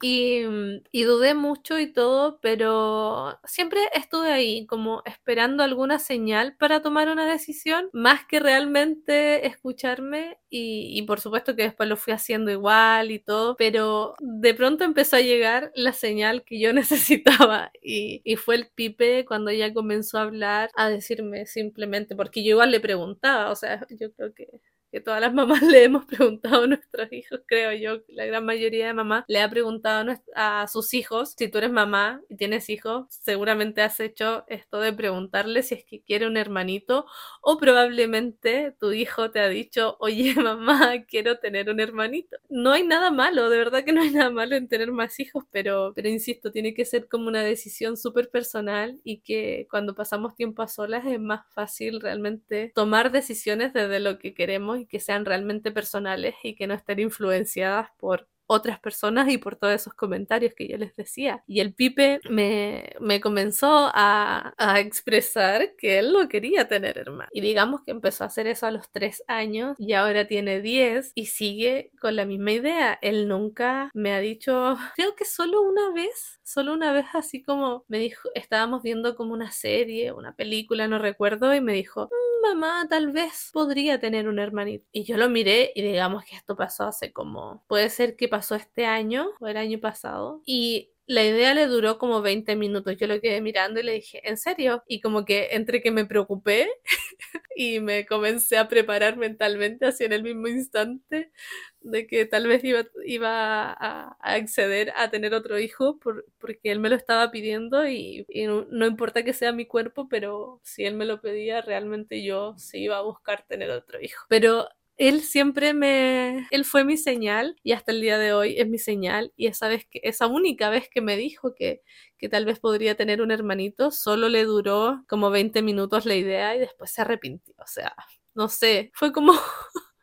Y, 0.00 0.44
mm, 0.46 0.82
y, 0.92 1.02
dudé 1.02 1.34
mucho 1.34 1.78
y 1.80 1.92
todo, 1.92 2.38
pero 2.40 3.36
siempre 3.44 3.80
estuve 3.94 4.30
ahí 4.30 4.64
como 4.66 5.02
esperando 5.04 5.64
alguna 5.64 5.98
señal 5.98 6.54
para 6.56 6.82
tomar 6.82 7.08
una 7.08 7.26
decisión, 7.28 7.90
más 7.92 8.24
que 8.24 8.38
realmente 8.38 9.46
escucharme 9.48 10.38
y, 10.50 10.90
y, 10.96 11.02
por 11.02 11.20
supuesto 11.20 11.56
que 11.56 11.64
después 11.64 11.88
lo 11.88 11.96
fui 11.96 12.12
haciendo 12.12 12.52
igual 12.52 13.10
y 13.10 13.18
todo, 13.18 13.56
pero 13.56 14.14
de 14.20 14.54
pronto 14.54 14.84
empezó 14.84 15.16
a 15.16 15.20
llegar 15.20 15.72
la 15.74 15.92
señal 15.92 16.44
que 16.44 16.60
yo 16.60 16.72
necesitaba 17.52 17.72
y, 17.82 18.22
y 18.24 18.36
fue 18.36 18.54
el 18.54 18.68
pipe 18.68 19.24
cuando 19.26 19.50
ella 19.50 19.74
comenzó 19.74 20.18
a 20.18 20.22
hablar, 20.22 20.70
a 20.76 20.88
decirme 20.88 21.46
simplemente, 21.46 22.14
porque 22.14 22.44
yo 22.44 22.50
igual 22.50 22.70
le 22.70 22.78
preguntaba, 22.80 23.50
o 23.50 23.56
sea, 23.56 23.84
yo 23.90 24.12
creo 24.12 24.32
que 24.32 24.46
que 24.90 25.00
todas 25.00 25.20
las 25.20 25.34
mamás 25.34 25.62
le 25.62 25.84
hemos 25.84 26.04
preguntado 26.06 26.64
a 26.64 26.66
nuestros 26.66 27.12
hijos, 27.12 27.40
creo 27.46 27.72
yo, 27.72 28.02
la 28.08 28.26
gran 28.26 28.44
mayoría 28.44 28.86
de 28.86 28.94
mamás 28.94 29.24
le 29.28 29.40
ha 29.40 29.50
preguntado 29.50 30.14
a, 30.34 30.66
sus 30.68 30.94
hijos, 30.94 31.34
si 31.36 31.48
tú 31.48 31.58
eres 31.58 31.70
mamá 31.70 32.20
y 32.28 32.36
tienes 32.36 32.68
hijos, 32.68 33.06
seguramente 33.08 33.82
has 33.82 34.00
hecho 34.00 34.44
esto 34.48 34.80
de 34.80 34.92
preguntarle 34.92 35.62
si 35.62 35.74
es 35.74 35.84
que 35.84 36.02
quiere 36.02 36.26
un 36.26 36.36
hermanito 36.36 37.06
o 37.42 37.58
probablemente 37.58 38.74
tu 38.78 38.92
hijo 38.92 39.30
te 39.30 39.40
ha 39.40 39.48
dicho, 39.48 39.96
oye 40.00 40.34
mamá, 40.36 41.04
quiero 41.06 41.38
tener 41.38 41.70
un 41.70 41.80
hermanito. 41.80 42.36
No 42.48 42.72
hay 42.72 42.86
nada 42.86 43.10
malo, 43.10 43.50
de 43.50 43.58
verdad 43.58 43.84
que 43.84 43.92
no 43.92 44.02
hay 44.02 44.10
nada 44.10 44.30
malo 44.30 44.56
en 44.56 44.68
tener 44.68 44.92
más 44.92 45.20
hijos, 45.20 45.44
pero, 45.50 45.92
pero 45.94 46.08
insisto, 46.08 46.50
tiene 46.50 46.74
que 46.74 46.84
ser 46.84 47.08
como 47.08 47.28
una 47.28 47.42
decisión 47.42 47.96
súper 47.96 48.30
personal 48.30 49.00
y 49.04 49.20
que 49.20 49.66
cuando 49.70 49.94
pasamos 49.94 50.34
tiempo 50.34 50.62
a 50.62 50.68
solas 50.68 51.06
es 51.06 51.20
más 51.20 51.42
fácil 51.52 52.00
realmente 52.00 52.72
tomar 52.74 53.10
decisiones 53.12 53.72
desde 53.72 54.00
lo 54.00 54.18
que 54.18 54.34
queremos 54.34 54.77
y 54.78 54.86
que 54.86 55.00
sean 55.00 55.24
realmente 55.24 55.70
personales 55.72 56.34
y 56.42 56.54
que 56.54 56.66
no 56.66 56.74
estén 56.74 57.00
influenciadas 57.00 57.90
por 57.98 58.28
otras 58.48 58.80
personas 58.80 59.28
y 59.28 59.38
por 59.38 59.56
todos 59.56 59.74
esos 59.74 59.94
comentarios 59.94 60.54
que 60.54 60.66
yo 60.66 60.76
les 60.78 60.96
decía. 60.96 61.44
Y 61.46 61.60
el 61.60 61.74
Pipe 61.74 62.20
me, 62.28 62.92
me 63.00 63.20
comenzó 63.20 63.90
a, 63.94 64.54
a, 64.56 64.80
expresar 64.80 65.76
que 65.76 65.98
él 65.98 66.12
no 66.12 66.28
quería 66.28 66.66
tener 66.66 66.98
hermano. 66.98 67.28
Y 67.32 67.40
digamos 67.40 67.82
que 67.82 67.90
empezó 67.90 68.24
a 68.24 68.28
hacer 68.28 68.46
eso 68.46 68.66
a 68.66 68.70
los 68.70 68.90
tres 68.90 69.22
años 69.28 69.76
y 69.78 69.92
ahora 69.92 70.26
tiene 70.26 70.60
diez 70.60 71.12
y 71.14 71.26
sigue 71.26 71.92
con 72.00 72.16
la 72.16 72.24
misma 72.24 72.52
idea. 72.52 72.98
Él 73.02 73.28
nunca 73.28 73.90
me 73.94 74.12
ha 74.12 74.20
dicho, 74.20 74.76
creo 74.96 75.14
que 75.14 75.24
solo 75.26 75.60
una 75.62 75.92
vez, 75.92 76.40
solo 76.42 76.72
una 76.72 76.92
vez 76.92 77.06
así 77.12 77.42
como 77.42 77.84
me 77.86 77.98
dijo, 77.98 78.30
estábamos 78.34 78.82
viendo 78.82 79.14
como 79.14 79.34
una 79.34 79.52
serie, 79.52 80.12
una 80.12 80.34
película, 80.34 80.88
no 80.88 80.98
recuerdo, 80.98 81.54
y 81.54 81.60
me 81.60 81.74
dijo, 81.74 82.08
mamá 82.42 82.86
tal 82.88 83.12
vez 83.12 83.50
podría 83.52 84.00
tener 84.00 84.28
un 84.28 84.38
hermanito. 84.38 84.86
Y 84.92 85.04
yo 85.04 85.16
lo 85.16 85.28
miré 85.28 85.72
y 85.74 85.82
digamos 85.82 86.24
que 86.24 86.36
esto 86.36 86.56
pasó 86.56 86.84
hace 86.84 87.12
como, 87.12 87.64
puede 87.66 87.90
ser 87.90 88.16
que 88.16 88.28
pasó 88.28 88.37
este 88.56 88.86
año 88.86 89.30
o 89.40 89.46
el 89.48 89.56
año 89.56 89.80
pasado. 89.80 90.42
Y 90.44 90.90
la 91.08 91.24
idea 91.24 91.54
le 91.54 91.66
duró 91.66 91.98
como 91.98 92.20
20 92.20 92.54
minutos. 92.54 92.96
Yo 92.98 93.06
lo 93.06 93.20
quedé 93.20 93.40
mirando 93.40 93.80
y 93.80 93.82
le 93.82 93.94
dije, 93.94 94.20
¿en 94.28 94.36
serio? 94.36 94.84
Y 94.86 95.00
como 95.00 95.24
que 95.24 95.48
entre 95.52 95.80
que 95.80 95.90
me 95.90 96.04
preocupé 96.04 96.68
y 97.56 97.80
me 97.80 98.04
comencé 98.06 98.58
a 98.58 98.68
preparar 98.68 99.16
mentalmente 99.16 99.86
así 99.86 100.04
en 100.04 100.12
el 100.12 100.22
mismo 100.22 100.48
instante 100.48 101.32
de 101.80 102.06
que 102.06 102.26
tal 102.26 102.46
vez 102.46 102.62
iba, 102.62 102.84
iba 103.06 103.72
a, 103.72 104.16
acceder 104.20 104.92
a 104.96 105.10
tener 105.10 105.32
otro 105.32 105.58
hijo 105.58 105.98
porque 105.98 106.70
él 106.70 106.78
me 106.78 106.90
lo 106.90 106.96
estaba 106.96 107.30
pidiendo 107.30 107.88
y, 107.88 108.26
no, 108.46 108.66
no, 108.70 108.86
importa 108.86 109.24
que 109.24 109.32
sea 109.32 109.52
mi 109.52 109.64
cuerpo, 109.66 110.08
pero 110.10 110.60
si 110.62 110.84
él 110.84 110.94
me 110.94 111.06
lo 111.06 111.22
pedía, 111.22 111.62
realmente 111.62 112.22
yo 112.22 112.54
sí 112.58 112.80
iba 112.80 112.98
a 112.98 113.02
buscar 113.02 113.46
tener 113.46 113.70
otro 113.70 113.98
hijo. 114.00 114.26
Pero 114.28 114.68
él 114.98 115.22
siempre 115.22 115.74
me, 115.74 116.48
él 116.50 116.64
fue 116.64 116.84
mi 116.84 116.96
señal 116.96 117.56
y 117.62 117.72
hasta 117.72 117.92
el 117.92 118.00
día 118.00 118.18
de 118.18 118.32
hoy 118.32 118.56
es 118.58 118.68
mi 118.68 118.78
señal 118.78 119.32
y 119.36 119.46
esa 119.46 119.68
vez 119.68 119.86
que, 119.88 120.00
esa 120.02 120.26
única 120.26 120.70
vez 120.70 120.88
que 120.90 121.00
me 121.00 121.16
dijo 121.16 121.54
que, 121.54 121.82
que 122.18 122.28
tal 122.28 122.44
vez 122.44 122.58
podría 122.58 122.96
tener 122.96 123.22
un 123.22 123.30
hermanito, 123.30 123.92
solo 123.92 124.28
le 124.28 124.44
duró 124.44 125.04
como 125.08 125.30
20 125.30 125.62
minutos 125.62 126.04
la 126.04 126.16
idea 126.16 126.56
y 126.56 126.58
después 126.58 126.90
se 126.90 127.02
arrepintió, 127.02 127.54
o 127.58 127.66
sea, 127.66 127.94
no 128.34 128.48
sé, 128.48 128.90
fue 128.94 129.12
como 129.12 129.32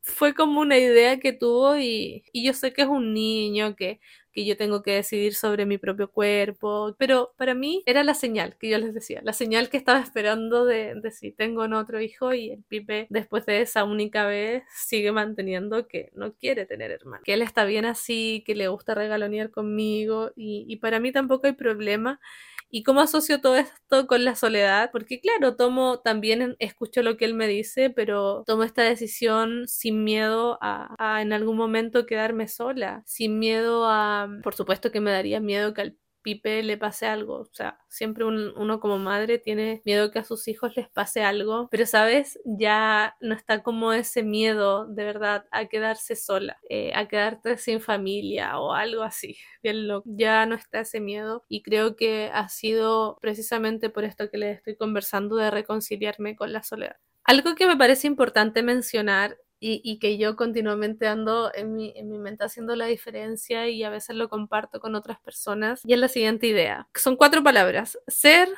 fue 0.00 0.34
como 0.34 0.60
una 0.60 0.78
idea 0.78 1.20
que 1.20 1.32
tuvo 1.32 1.76
y, 1.78 2.24
y, 2.32 2.44
yo 2.46 2.54
sé 2.54 2.72
que 2.72 2.82
es 2.82 2.88
un 2.88 3.12
niño, 3.14 3.76
que 3.76 4.00
que 4.32 4.44
yo 4.44 4.56
tengo 4.56 4.82
que 4.82 4.92
decidir 4.92 5.34
sobre 5.34 5.66
mi 5.66 5.78
propio 5.78 6.10
cuerpo, 6.10 6.94
pero 6.98 7.32
para 7.36 7.54
mí 7.54 7.82
era 7.86 8.04
la 8.04 8.14
señal 8.14 8.56
que 8.58 8.68
yo 8.68 8.78
les 8.78 8.94
decía, 8.94 9.20
la 9.22 9.32
señal 9.32 9.68
que 9.70 9.76
estaba 9.76 10.00
esperando 10.00 10.64
de, 10.64 11.00
si 11.10 11.32
tengo 11.32 11.64
otro 11.76 12.00
hijo 12.00 12.32
y 12.34 12.50
el 12.50 12.62
Pipe 12.64 13.06
después 13.10 13.46
de 13.46 13.60
esa 13.60 13.84
única 13.84 14.26
vez 14.26 14.64
sigue 14.74 15.12
manteniendo 15.12 15.86
que 15.86 16.10
no 16.14 16.34
quiere 16.34 16.66
tener 16.66 16.90
hermano, 16.90 17.22
que 17.24 17.34
él 17.34 17.42
está 17.42 17.64
bien 17.64 17.84
así, 17.84 18.42
que 18.46 18.54
le 18.54 18.68
gusta 18.68 18.94
regalonear 18.94 19.50
conmigo 19.50 20.32
y 20.36 20.76
para 20.76 21.00
mí 21.00 21.12
tampoco 21.12 21.46
hay 21.46 21.52
problema 21.52 22.20
¿Y 22.72 22.84
cómo 22.84 23.00
asocio 23.00 23.40
todo 23.40 23.56
esto 23.56 24.06
con 24.06 24.24
la 24.24 24.36
soledad? 24.36 24.90
Porque 24.92 25.20
claro, 25.20 25.56
tomo 25.56 26.00
también, 26.00 26.54
escucho 26.60 27.02
lo 27.02 27.16
que 27.16 27.24
él 27.24 27.34
me 27.34 27.48
dice, 27.48 27.90
pero 27.90 28.44
tomo 28.46 28.62
esta 28.62 28.82
decisión 28.82 29.66
sin 29.66 30.04
miedo 30.04 30.56
a, 30.62 30.94
a 30.98 31.20
en 31.22 31.32
algún 31.32 31.56
momento 31.56 32.06
quedarme 32.06 32.46
sola, 32.48 33.02
sin 33.06 33.38
miedo 33.40 33.86
a, 33.88 34.28
por 34.44 34.54
supuesto 34.54 34.92
que 34.92 35.00
me 35.00 35.10
daría 35.10 35.40
miedo 35.40 35.74
que 35.74 35.80
al 35.82 35.96
Pipe 36.22 36.62
le 36.62 36.76
pase 36.76 37.06
algo. 37.06 37.40
O 37.40 37.48
sea, 37.52 37.78
siempre 37.88 38.24
uno 38.24 38.80
como 38.80 38.98
madre 38.98 39.38
tiene 39.38 39.82
miedo 39.84 40.10
que 40.10 40.18
a 40.18 40.24
sus 40.24 40.48
hijos 40.48 40.76
les 40.76 40.88
pase 40.88 41.22
algo, 41.22 41.68
pero 41.70 41.86
sabes, 41.86 42.38
ya 42.44 43.16
no 43.20 43.34
está 43.34 43.62
como 43.62 43.92
ese 43.92 44.22
miedo 44.22 44.86
de 44.86 45.04
verdad 45.04 45.46
a 45.50 45.66
quedarse 45.66 46.16
sola, 46.16 46.58
eh, 46.68 46.92
a 46.94 47.08
quedarte 47.08 47.56
sin 47.58 47.80
familia 47.80 48.58
o 48.58 48.72
algo 48.72 49.02
así. 49.02 49.36
Bien 49.62 49.88
loco. 49.88 50.08
Ya 50.12 50.46
no 50.46 50.54
está 50.54 50.80
ese 50.80 51.00
miedo 51.00 51.44
y 51.48 51.62
creo 51.62 51.96
que 51.96 52.30
ha 52.32 52.48
sido 52.48 53.18
precisamente 53.20 53.90
por 53.90 54.04
esto 54.04 54.30
que 54.30 54.38
les 54.38 54.56
estoy 54.58 54.76
conversando 54.76 55.36
de 55.36 55.50
reconciliarme 55.50 56.36
con 56.36 56.52
la 56.52 56.62
soledad. 56.62 56.96
Algo 57.24 57.54
que 57.54 57.66
me 57.66 57.76
parece 57.76 58.06
importante 58.06 58.62
mencionar 58.62 59.38
y, 59.60 59.98
que 59.98 60.16
yo 60.16 60.36
continuamente 60.36 61.06
ando 61.06 61.52
en 61.54 61.74
mi, 61.74 61.92
en 61.94 62.08
mi 62.08 62.18
mente 62.18 62.44
haciendo 62.44 62.74
la 62.76 62.86
diferencia 62.86 63.68
y 63.68 63.82
a 63.82 63.90
veces 63.90 64.16
lo 64.16 64.30
comparto 64.30 64.80
con 64.80 64.94
otras 64.94 65.20
personas. 65.20 65.82
Y 65.84 65.92
es 65.92 65.98
la 65.98 66.08
siguiente 66.08 66.46
idea. 66.46 66.88
Son 66.94 67.16
cuatro 67.16 67.42
palabras. 67.42 67.98
Ser, 68.06 68.48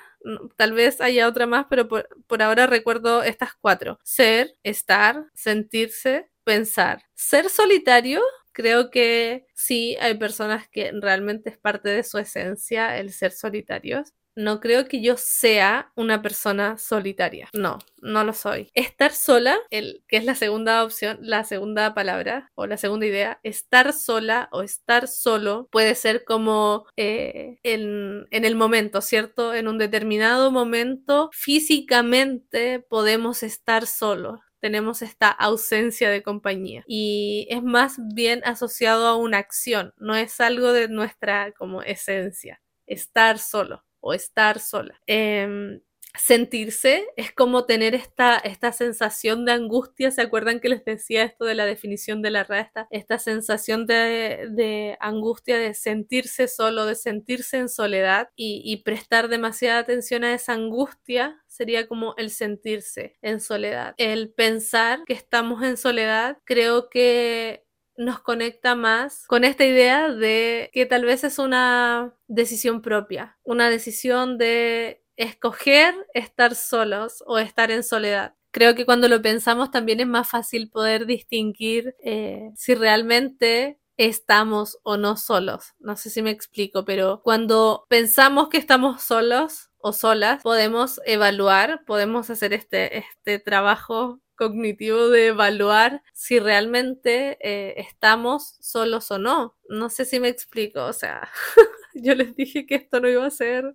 tal 0.57 0.73
vez 0.73 1.01
haya 1.01 1.27
otra 1.27 1.47
más, 1.47 1.67
pero 1.69 1.89
por, 1.89 2.09
por 2.29 2.43
ahora 2.43 2.67
recuerdo 2.67 3.25
estas 3.25 3.55
cuatro. 3.55 3.99
Ser, 4.05 4.57
estar, 4.63 5.27
sentirse, 5.35 6.31
pensar. 6.45 7.03
Ser 7.15 7.51
solitario 7.51 8.23
creo 8.53 8.91
que 8.91 9.47
sí 9.55 9.97
hay 10.01 10.15
personas 10.19 10.69
que 10.69 10.93
realmente 10.93 11.51
es 11.51 11.59
parte 11.59 11.89
de 11.89 12.05
su 12.05 12.19
esencia 12.19 12.99
el 12.99 13.13
ser 13.13 13.33
solitarios, 13.33 14.13
no 14.35 14.61
creo 14.61 14.87
que 14.87 15.03
yo 15.03 15.17
sea 15.17 15.93
una 15.95 16.23
persona 16.23 16.79
solitaria. 16.79 17.49
No, 17.53 17.79
no 18.01 18.25
lo 18.25 18.33
soy. 18.33 18.71
Estar 18.75 19.13
sola, 19.13 19.59
el, 19.71 20.05
que 20.09 20.17
es 20.17 20.25
la 20.25 20.35
segunda 20.35 20.85
opción, 20.85 21.19
la 21.21 21.45
segunda 21.45 21.95
palabra 21.95 22.51
o 22.55 22.67
la 22.67 22.77
segunda 22.77 23.07
idea, 23.07 23.41
estar 23.43 23.93
sola 23.93 24.49
o 24.53 24.63
estar 24.63 25.09
solo 25.09 25.69
puede 25.71 25.95
ser 25.95 26.25
como 26.25 26.87
eh, 26.97 27.59
en, 27.63 28.27
en 28.31 28.45
el 28.45 28.57
momento, 28.57 29.01
¿cierto? 29.01 29.55
En 29.55 29.69
un 29.69 29.79
determinado 29.79 30.51
momento 30.51 31.31
físicamente 31.33 32.81
podemos 32.81 33.43
estar 33.43 33.87
solos 33.87 34.41
tenemos 34.61 35.03
esta 35.03 35.29
ausencia 35.29 36.09
de 36.09 36.23
compañía 36.23 36.85
y 36.87 37.49
es 37.51 37.65
más 37.65 37.97
bien 38.15 38.43
asociado 38.45 39.09
a 39.09 39.17
una 39.17 39.39
acción, 39.39 39.93
no 39.97 40.15
es 40.15 40.41
algo 40.41 40.73
de 40.73 40.87
nuestra 40.87 41.51
como 41.51 41.83
esencia, 41.83 42.63
estar 42.87 43.41
solo 43.41 43.83
o 44.03 44.13
estar 44.13 44.61
sola. 44.61 45.01
Em, 45.07 45.81
sentirse 46.19 47.07
es 47.17 47.33
como 47.33 47.65
tener 47.65 47.95
esta, 47.95 48.37
esta 48.37 48.73
sensación 48.73 49.47
de 49.47 49.53
angustia. 49.53 50.11
¿Se 50.11 50.21
acuerdan 50.21 50.61
que 50.61 50.69
les 50.69 50.85
decía 50.85 51.25
esto 51.25 51.47
de 51.47 51.55
la 51.55 51.65
definición 51.65 52.21
de 52.21 52.31
la 52.31 52.45
resta? 52.45 52.87
Esta 52.91 53.19
sensación 53.19 53.87
de, 53.87 54.49
de, 54.51 54.99
angustia, 55.01 55.57
de 55.59 55.73
sentirse 55.73 56.49
solo, 56.49 56.85
de 56.85 56.97
sentirse 56.97 57.57
en 57.57 57.71
soledad 57.71 58.29
y 58.37 58.83
prestar 58.85 59.29
demasiada 59.29 59.79
atención 59.79 60.25
a 60.25 60.35
esa 60.35 60.53
angustia 60.53 61.43
sería 61.47 61.87
como 61.87 62.15
el 62.17 62.31
sentirse 62.31 63.17
en 63.23 63.41
soledad. 63.41 63.95
El 63.99 64.33
pensar 64.33 65.05
que 65.07 65.13
estamos 65.13 65.63
en 65.63 65.77
soledad, 65.77 66.39
creo 66.45 66.89
que 66.89 67.65
nos 67.97 68.21
conecta 68.21 68.75
más 68.75 69.27
con 69.27 69.45
esta 69.45 69.65
idea 69.65 70.11
de 70.11 70.71
que 70.73 70.87
tal 70.87 71.05
vez 71.05 71.25
es 71.25 71.39
una 71.39 72.15
decisión 72.27 72.83
propia, 72.83 73.39
una 73.43 73.71
decisión 73.71 74.39
de 74.39 75.03
escoger 75.17 75.95
estar 76.15 76.55
solos 76.55 77.23
o 77.27 77.39
estar 77.39 77.71
en 77.71 77.83
soledad. 77.83 78.35
Creo 78.51 78.75
que 78.75 78.85
cuando 78.85 79.09
lo 79.09 79.23
pensamos 79.23 79.71
también 79.71 80.01
es 80.01 80.07
más 80.07 80.29
fácil 80.29 80.71
poder 80.71 81.07
distinguir 81.07 81.97
eh, 82.03 82.51
si 82.57 82.75
realmente 82.75 83.79
estamos 83.97 84.79
o 84.83 84.97
no 84.97 85.17
solos. 85.17 85.75
No 85.79 85.97
sé 85.97 86.11
si 86.11 86.23
me 86.23 86.31
explico, 86.31 86.85
pero 86.85 87.23
cuando 87.23 87.87
pensamos 87.89 88.49
que 88.49 88.59
estamos 88.59 89.03
solos 89.03 89.71
o 89.79 89.93
solas, 89.93 90.43
podemos 90.43 91.01
evaluar, 91.07 91.85
podemos 91.87 92.31
hacer 92.31 92.53
este, 92.53 92.99
este 92.99 93.39
trabajo 93.39 94.21
cognitivo 94.37 95.09
de 95.09 95.29
evaluar 95.29 96.03
si 96.13 96.39
realmente 96.39 97.39
eh, 97.41 97.75
estamos 97.79 98.57
solos 98.61 99.11
o 99.11 99.19
no. 99.19 99.57
No 99.69 99.91
sé 99.91 100.05
si 100.05 100.21
me 100.21 100.29
explico, 100.29 100.85
o 100.85 100.93
sea, 100.93 101.29
yo 101.95 102.15
les 102.15 102.35
dije 102.37 102.67
que 102.67 102.77
esto 102.77 103.01
no 103.01 103.09
iba 103.09 103.27
a 103.27 103.31
ser 103.31 103.75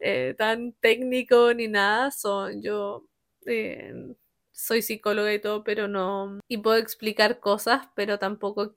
eh, 0.00 0.34
tan 0.38 0.72
técnico 0.74 1.52
ni 1.54 1.68
nada, 1.68 2.10
yo 2.62 3.06
eh, 3.46 3.92
soy 4.52 4.80
psicóloga 4.82 5.32
y 5.34 5.40
todo, 5.40 5.62
pero 5.64 5.86
no, 5.86 6.40
y 6.48 6.58
puedo 6.58 6.76
explicar 6.78 7.40
cosas, 7.40 7.88
pero 7.94 8.18
tampoco, 8.18 8.72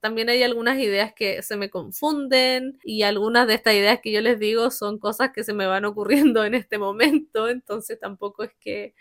también 0.00 0.28
hay 0.28 0.42
algunas 0.42 0.78
ideas 0.78 1.12
que 1.14 1.40
se 1.42 1.56
me 1.56 1.70
confunden 1.70 2.78
y 2.82 3.02
algunas 3.02 3.46
de 3.46 3.54
estas 3.54 3.74
ideas 3.74 4.00
que 4.00 4.10
yo 4.12 4.20
les 4.20 4.40
digo 4.40 4.70
son 4.72 4.98
cosas 4.98 5.30
que 5.32 5.44
se 5.44 5.54
me 5.54 5.66
van 5.66 5.84
ocurriendo 5.84 6.44
en 6.44 6.54
este 6.54 6.78
momento, 6.78 7.48
entonces 7.48 7.98
tampoco 8.00 8.42
es 8.44 8.52
que 8.60 8.94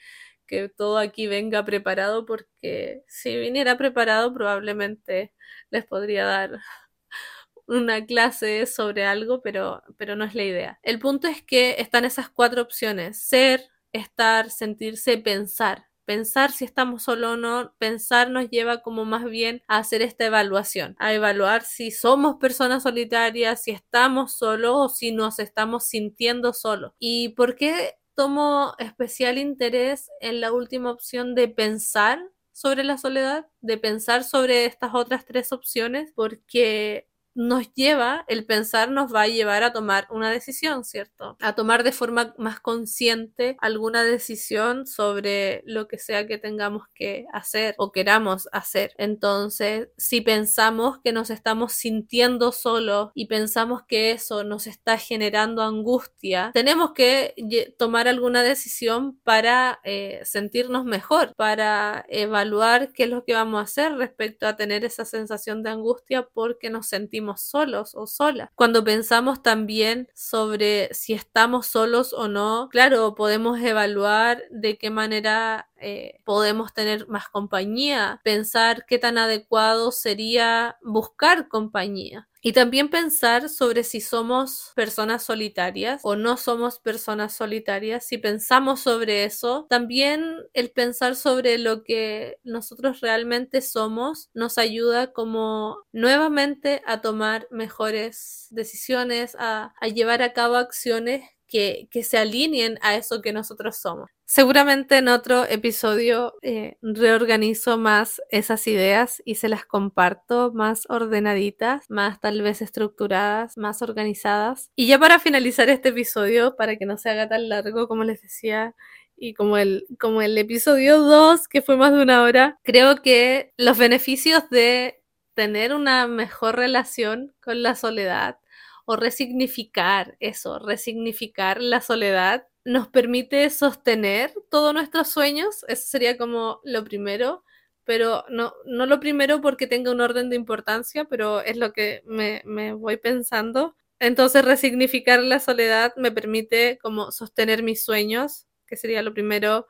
que 0.47 0.69
todo 0.69 0.97
aquí 0.97 1.27
venga 1.27 1.65
preparado 1.65 2.25
porque 2.25 3.03
si 3.07 3.37
viniera 3.37 3.77
preparado 3.77 4.33
probablemente 4.33 5.33
les 5.69 5.85
podría 5.85 6.25
dar 6.25 6.59
una 7.67 8.05
clase 8.05 8.65
sobre 8.65 9.05
algo, 9.05 9.41
pero, 9.41 9.83
pero 9.97 10.15
no 10.15 10.25
es 10.25 10.35
la 10.35 10.43
idea. 10.43 10.79
El 10.83 10.99
punto 10.99 11.27
es 11.27 11.41
que 11.41 11.75
están 11.79 12.05
esas 12.05 12.29
cuatro 12.29 12.61
opciones, 12.61 13.19
ser, 13.21 13.69
estar, 13.91 14.49
sentirse, 14.49 15.17
pensar. 15.17 15.87
Pensar 16.05 16.51
si 16.51 16.65
estamos 16.65 17.03
solo 17.03 17.31
o 17.31 17.37
no, 17.37 17.73
pensar 17.77 18.29
nos 18.29 18.49
lleva 18.49 18.81
como 18.81 19.05
más 19.05 19.23
bien 19.23 19.63
a 19.69 19.77
hacer 19.77 20.01
esta 20.01 20.25
evaluación, 20.25 20.97
a 20.99 21.13
evaluar 21.13 21.63
si 21.63 21.91
somos 21.91 22.35
personas 22.41 22.83
solitarias, 22.83 23.63
si 23.63 23.71
estamos 23.71 24.35
solos 24.37 24.75
o 24.75 24.89
si 24.89 25.13
nos 25.13 25.39
estamos 25.39 25.85
sintiendo 25.85 26.51
solos. 26.51 26.91
¿Y 26.99 27.29
por 27.29 27.55
qué 27.55 27.93
tomo 28.15 28.75
especial 28.79 29.37
interés 29.37 30.09
en 30.21 30.41
la 30.41 30.51
última 30.51 30.91
opción 30.91 31.35
de 31.35 31.47
pensar 31.47 32.19
sobre 32.51 32.83
la 32.83 32.97
soledad, 32.97 33.47
de 33.61 33.77
pensar 33.77 34.23
sobre 34.23 34.65
estas 34.65 34.93
otras 34.93 35.25
tres 35.25 35.51
opciones, 35.51 36.11
porque 36.15 37.07
nos 37.35 37.73
lleva, 37.73 38.25
el 38.27 38.45
pensar 38.45 38.91
nos 38.91 39.13
va 39.13 39.23
a 39.23 39.27
llevar 39.27 39.63
a 39.63 39.73
tomar 39.73 40.07
una 40.11 40.29
decisión, 40.29 40.83
¿cierto? 40.83 41.37
A 41.41 41.55
tomar 41.55 41.83
de 41.83 41.91
forma 41.91 42.33
más 42.37 42.59
consciente 42.59 43.57
alguna 43.59 44.03
decisión 44.03 44.85
sobre 44.85 45.63
lo 45.65 45.87
que 45.87 45.97
sea 45.97 46.27
que 46.27 46.37
tengamos 46.37 46.83
que 46.93 47.25
hacer 47.33 47.75
o 47.77 47.91
queramos 47.91 48.47
hacer. 48.51 48.93
Entonces, 48.97 49.89
si 49.97 50.21
pensamos 50.21 50.99
que 51.03 51.11
nos 51.11 51.29
estamos 51.29 51.73
sintiendo 51.73 52.51
solos 52.51 53.11
y 53.15 53.27
pensamos 53.27 53.81
que 53.87 54.11
eso 54.11 54.43
nos 54.43 54.67
está 54.67 54.97
generando 54.97 55.63
angustia, 55.63 56.51
tenemos 56.53 56.93
que 56.93 57.33
tomar 57.77 58.07
alguna 58.07 58.43
decisión 58.43 59.19
para 59.23 59.79
eh, 59.83 60.21
sentirnos 60.23 60.85
mejor, 60.85 61.33
para 61.35 62.05
evaluar 62.09 62.93
qué 62.93 63.03
es 63.03 63.09
lo 63.09 63.23
que 63.23 63.33
vamos 63.33 63.59
a 63.59 63.63
hacer 63.63 63.93
respecto 63.93 64.47
a 64.47 64.55
tener 64.55 64.85
esa 64.85 65.05
sensación 65.05 65.63
de 65.63 65.71
angustia 65.71 66.27
porque 66.33 66.69
nos 66.69 66.87
sentimos 66.87 67.22
solos 67.41 67.95
o 67.95 68.07
solas. 68.07 68.49
Cuando 68.55 68.83
pensamos 68.83 69.41
también 69.41 70.07
sobre 70.15 70.93
si 70.93 71.13
estamos 71.13 71.67
solos 71.67 72.13
o 72.13 72.27
no, 72.27 72.69
claro, 72.69 73.15
podemos 73.15 73.59
evaluar 73.61 74.43
de 74.51 74.77
qué 74.77 74.89
manera 74.89 75.69
eh, 75.77 76.19
podemos 76.23 76.73
tener 76.73 77.07
más 77.07 77.27
compañía, 77.29 78.21
pensar 78.23 78.85
qué 78.85 78.99
tan 78.99 79.17
adecuado 79.17 79.91
sería 79.91 80.77
buscar 80.83 81.47
compañía. 81.47 82.27
Y 82.45 82.51
también 82.51 82.89
pensar 82.89 83.47
sobre 83.47 83.85
si 83.85 84.01
somos 84.01 84.73
personas 84.75 85.23
solitarias 85.23 86.01
o 86.03 86.17
no 86.17 86.35
somos 86.35 86.77
personas 86.77 87.33
solitarias. 87.33 88.05
Si 88.05 88.17
pensamos 88.17 88.81
sobre 88.81 89.23
eso, 89.23 89.65
también 89.69 90.35
el 90.53 90.69
pensar 90.71 91.15
sobre 91.15 91.57
lo 91.57 91.83
que 91.83 92.39
nosotros 92.43 92.99
realmente 92.99 93.61
somos 93.61 94.29
nos 94.33 94.57
ayuda 94.57 95.13
como 95.13 95.77
nuevamente 95.93 96.81
a 96.85 96.99
tomar 96.99 97.47
mejores 97.49 98.47
decisiones, 98.49 99.37
a, 99.39 99.73
a 99.79 99.87
llevar 99.87 100.21
a 100.21 100.33
cabo 100.33 100.57
acciones 100.57 101.23
que, 101.53 102.03
se 102.03 102.17
alineen 102.17 102.79
a 102.81 102.95
eso 102.95 103.21
que 103.21 103.31
nosotros 103.31 103.77
somos. 103.77 104.09
Seguramente 104.25 104.97
en 104.97 105.07
otro 105.07 105.45
episodio 105.45 106.33
eh, 106.41 106.77
reorganizo 106.81 107.77
más 107.77 108.19
esas 108.31 108.65
ideas 108.65 109.21
y 109.23 109.35
se 109.35 109.49
las 109.49 109.63
comparto 109.63 110.51
más 110.51 110.85
ordenaditas, 110.89 111.85
más 111.89 112.19
tal 112.19 112.41
vez 112.41 112.63
estructuradas, 112.63 113.55
más 113.55 113.83
organizadas. 113.83 114.71
Y 114.75 114.87
ya 114.87 114.97
para 114.97 115.19
finalizar 115.19 115.69
este 115.69 115.89
episodio, 115.89 116.55
para 116.55 116.75
que 116.75 116.87
no 116.87 116.97
se 116.97 117.11
haga 117.11 117.29
tan 117.29 117.49
largo 117.49 117.87
como 117.87 118.03
les 118.03 118.23
decía, 118.23 118.75
y 119.15 119.35
como 119.35 119.57
el, 119.57 119.85
como 119.99 120.23
el 120.23 120.35
episodio 120.39 120.99
2, 120.99 121.47
que 121.47 121.61
fue 121.61 121.77
más 121.77 121.93
de 121.93 122.01
una 122.01 122.23
hora, 122.23 122.59
creo 122.63 123.03
que 123.03 123.53
los 123.57 123.77
beneficios 123.77 124.49
de 124.49 125.03
tener 125.35 125.73
una 125.73 126.07
mejor 126.07 126.55
relación 126.55 127.35
con 127.41 127.61
la 127.61 127.75
soledad 127.75 128.37
o 128.85 128.95
resignificar 128.95 130.17
eso, 130.19 130.59
resignificar 130.59 131.61
la 131.61 131.81
soledad, 131.81 132.47
nos 132.65 132.87
permite 132.87 133.49
sostener 133.49 134.33
todos 134.49 134.73
nuestros 134.73 135.09
sueños, 135.09 135.65
eso 135.67 135.83
sería 135.87 136.17
como 136.17 136.59
lo 136.63 136.83
primero, 136.83 137.43
pero 137.83 138.23
no, 138.29 138.53
no 138.65 138.85
lo 138.85 138.99
primero 138.99 139.41
porque 139.41 139.67
tenga 139.67 139.91
un 139.91 140.01
orden 140.01 140.29
de 140.29 140.35
importancia, 140.35 141.05
pero 141.05 141.41
es 141.41 141.57
lo 141.57 141.73
que 141.73 142.01
me, 142.05 142.41
me 142.45 142.73
voy 142.73 142.97
pensando. 142.97 143.75
Entonces, 143.99 144.45
resignificar 144.45 145.21
la 145.21 145.39
soledad 145.39 145.93
me 145.97 146.11
permite 146.11 146.77
como 146.81 147.11
sostener 147.11 147.63
mis 147.63 147.83
sueños, 147.83 148.47
que 148.67 148.77
sería 148.77 149.01
lo 149.01 149.13
primero, 149.13 149.67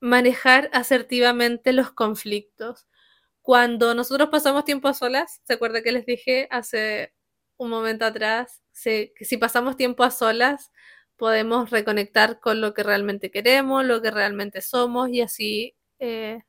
manejar 0.00 0.70
asertivamente 0.72 1.72
los 1.72 1.92
conflictos. 1.92 2.86
Cuando 3.42 3.94
nosotros 3.94 4.28
pasamos 4.30 4.64
tiempo 4.64 4.88
a 4.88 4.94
solas, 4.94 5.40
¿se 5.44 5.54
acuerda 5.54 5.82
que 5.82 5.92
les 5.92 6.06
dije 6.06 6.48
hace 6.50 7.12
un 7.58 7.70
momento 7.70 8.04
atrás? 8.04 8.62
que 9.16 9.24
si 9.24 9.36
pasamos 9.38 9.76
tiempo 9.76 10.04
a 10.04 10.10
solas, 10.10 10.72
podemos 11.16 11.70
reconectar 11.70 12.40
con 12.40 12.60
lo 12.60 12.74
que 12.74 12.82
realmente 12.82 13.30
queremos, 13.30 13.84
lo 13.84 14.02
que 14.02 14.10
realmente 14.10 14.60
somos 14.62 15.08
y 15.10 15.22
así 15.22 15.74
eh, 15.98 16.40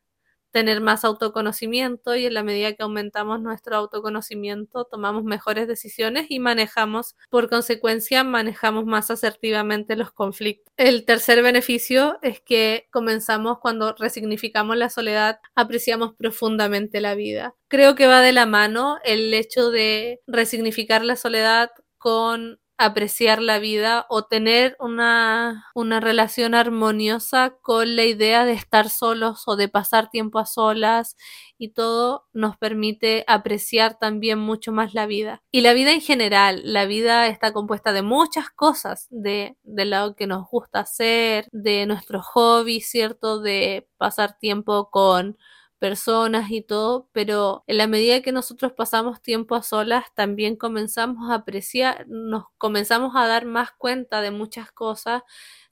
tener 0.58 0.82
más 0.82 1.06
autoconocimiento 1.06 2.16
y 2.16 2.26
en 2.26 2.34
la 2.34 2.42
medida 2.42 2.74
que 2.74 2.82
aumentamos 2.82 3.40
nuestro 3.40 3.76
autoconocimiento 3.76 4.86
tomamos 4.86 5.24
mejores 5.24 5.68
decisiones 5.68 6.26
y 6.30 6.40
manejamos, 6.40 7.16
por 7.30 7.48
consecuencia, 7.48 8.24
manejamos 8.24 8.84
más 8.86 9.12
asertivamente 9.12 9.96
los 9.96 10.12
conflictos. 10.12 10.74
El 10.76 11.06
tercer 11.06 11.44
beneficio 11.44 12.18
es 12.24 12.42
que 12.42 12.88
comenzamos 12.92 13.60
cuando 13.60 13.94
resignificamos 13.94 14.76
la 14.78 14.90
soledad, 14.90 15.40
apreciamos 15.54 16.16
profundamente 16.16 17.02
la 17.02 17.14
vida. 17.14 17.54
Creo 17.68 17.94
que 17.94 18.08
va 18.08 18.22
de 18.22 18.32
la 18.32 18.48
mano 18.48 18.98
el 19.04 19.32
hecho 19.36 19.70
de 19.70 20.22
resignificar 20.26 21.06
la 21.06 21.18
soledad 21.18 21.70
con 22.00 22.60
apreciar 22.78 23.42
la 23.42 23.58
vida 23.58 24.06
o 24.10 24.26
tener 24.26 24.76
una, 24.80 25.66
una, 25.74 26.00
relación 26.00 26.54
armoniosa 26.54 27.58
con 27.62 27.96
la 27.96 28.04
idea 28.04 28.46
de 28.46 28.54
estar 28.54 28.90
solos 28.90 29.44
o 29.48 29.56
de 29.56 29.68
pasar 29.68 30.10
tiempo 30.12 30.38
a 30.38 30.46
solas 30.46 31.16
y 31.58 31.70
todo 31.70 32.28
nos 32.34 32.56
permite 32.58 33.24
apreciar 33.28 33.98
también 33.98 34.38
mucho 34.38 34.72
más 34.72 34.94
la 34.94 35.08
vida. 35.08 35.42
Y 35.52 35.62
la 35.62 35.74
vida 35.74 35.92
en 35.92 36.02
general, 36.02 36.62
la 36.64 36.86
vida 36.86 37.28
está 37.28 37.52
compuesta 37.52 37.94
de 37.94 38.04
muchas 38.04 38.52
cosas, 38.52 39.08
de, 39.10 39.58
de 39.64 39.86
lo 39.86 40.16
que 40.16 40.28
nos 40.28 40.48
gusta 40.48 40.82
hacer, 40.82 41.48
de 41.52 41.88
nuestros 41.88 42.26
hobbies, 42.28 42.88
¿cierto? 42.90 43.40
De 43.40 43.88
pasar 43.98 44.38
tiempo 44.38 44.92
con 44.92 45.38
personas 45.80 46.52
y 46.52 46.62
todo, 46.62 47.10
pero 47.12 47.64
en 47.68 47.78
la 47.78 47.88
medida 47.88 48.22
que 48.22 48.32
nosotros 48.32 48.74
pasamos 48.74 49.22
tiempo 49.22 49.56
a 49.56 49.64
solas, 49.64 50.06
también 50.16 50.56
comenzamos 50.56 51.32
a 51.32 51.36
apreciar, 51.36 52.06
nos 52.08 52.46
comenzamos 52.58 53.16
a 53.16 53.28
dar 53.28 53.46
más 53.46 53.72
cuenta 53.78 54.22
de 54.22 54.32
muchas 54.32 54.72
cosas, 54.72 55.24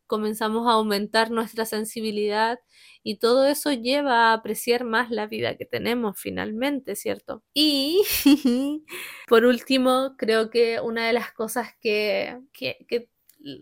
comenzamos 0.08 0.68
a 0.68 0.74
aumentar 0.74 1.32
nuestra 1.32 1.66
sensibilidad 1.66 2.60
y 3.04 3.18
todo 3.18 3.46
eso 3.46 3.72
lleva 3.72 4.30
a 4.30 4.34
apreciar 4.34 4.84
más 4.84 5.12
la 5.12 5.28
vida 5.28 5.58
que 5.58 5.66
tenemos 5.66 6.20
finalmente, 6.20 6.96
¿cierto? 6.96 7.44
Y 7.54 8.04
por 9.28 9.46
último, 9.46 10.16
creo 10.18 10.50
que 10.50 10.80
una 10.82 11.08
de 11.08 11.14
las 11.14 11.32
cosas 11.34 11.70
que, 11.82 12.40
que, 12.54 12.86
que 12.88 13.10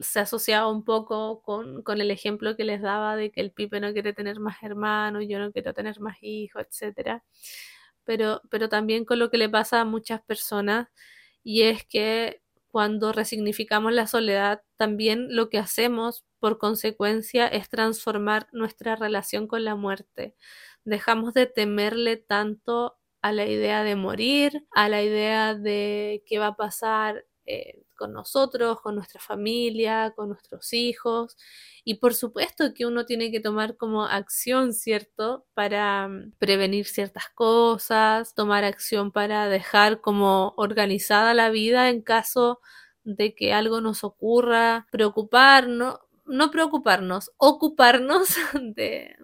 se 0.01 0.19
asociaba 0.19 0.69
un 0.69 0.83
poco 0.83 1.41
con, 1.41 1.83
el 2.01 2.11
ejemplo 2.11 2.55
que 2.55 2.63
les 2.63 2.81
daba 2.81 3.15
de 3.15 3.31
que 3.31 3.41
el 3.41 3.51
Pipe 3.51 3.79
no 3.79 3.93
quiere 3.93 4.13
tener 4.13 4.39
más 4.39 4.63
hermanos, 4.63 5.25
yo 5.27 5.39
no 5.39 5.51
quiero 5.51 5.73
tener 5.73 5.99
más 5.99 6.17
hijos, 6.21 6.63
etc. 6.63 7.21
Pero, 8.03 8.41
pero 8.49 8.69
también 8.69 9.05
con 9.05 9.19
lo 9.19 9.29
que 9.29 9.37
le 9.37 9.49
pasa 9.49 9.81
a 9.81 9.85
muchas 9.85 10.21
personas 10.23 10.87
y 11.43 11.63
es 11.63 11.85
que 11.85 12.41
cuando 12.69 13.13
resignificamos 13.13 13.93
la 13.93 14.07
soledad, 14.07 14.63
también 14.77 15.35
lo 15.35 15.49
que 15.49 15.59
hacemos 15.59 16.25
por 16.39 16.57
consecuencia 16.57 17.47
es 17.47 17.69
transformar 17.69 18.47
nuestra 18.51 18.95
relación 18.95 19.47
con 19.47 19.63
la 19.63 19.75
muerte. 19.75 20.35
Dejamos 20.83 21.33
de 21.35 21.45
temerle 21.45 22.17
tanto 22.17 22.97
a 23.21 23.31
la 23.31 23.45
idea 23.45 23.83
de 23.83 23.95
morir, 23.95 24.65
a 24.71 24.89
la 24.89 25.03
idea 25.03 25.55
de 25.55 26.23
qué 26.25 26.39
va 26.39 26.47
a 26.47 26.55
pasar 26.55 27.25
eh, 27.45 27.82
con 28.03 28.11
nosotros, 28.11 28.81
con 28.81 28.95
nuestra 28.95 29.21
familia, 29.21 30.11
con 30.13 30.27
nuestros 30.27 30.73
hijos. 30.73 31.37
Y 31.85 31.95
por 31.95 32.13
supuesto 32.13 32.73
que 32.73 32.85
uno 32.85 33.05
tiene 33.05 33.31
que 33.31 33.39
tomar 33.39 33.77
como 33.77 34.03
acción, 34.03 34.73
¿cierto? 34.73 35.45
Para 35.53 36.09
mm, 36.09 36.33
prevenir 36.37 36.85
ciertas 36.85 37.29
cosas, 37.33 38.35
tomar 38.35 38.65
acción 38.65 39.13
para 39.13 39.47
dejar 39.47 40.01
como 40.01 40.53
organizada 40.57 41.33
la 41.33 41.49
vida 41.49 41.89
en 41.89 42.01
caso 42.01 42.59
de 43.05 43.33
que 43.35 43.53
algo 43.53 43.79
nos 43.79 44.03
ocurra, 44.03 44.85
preocuparnos, 44.91 45.99
no 46.25 46.51
preocuparnos, 46.51 47.31
ocuparnos 47.37 48.35
de, 48.75 49.15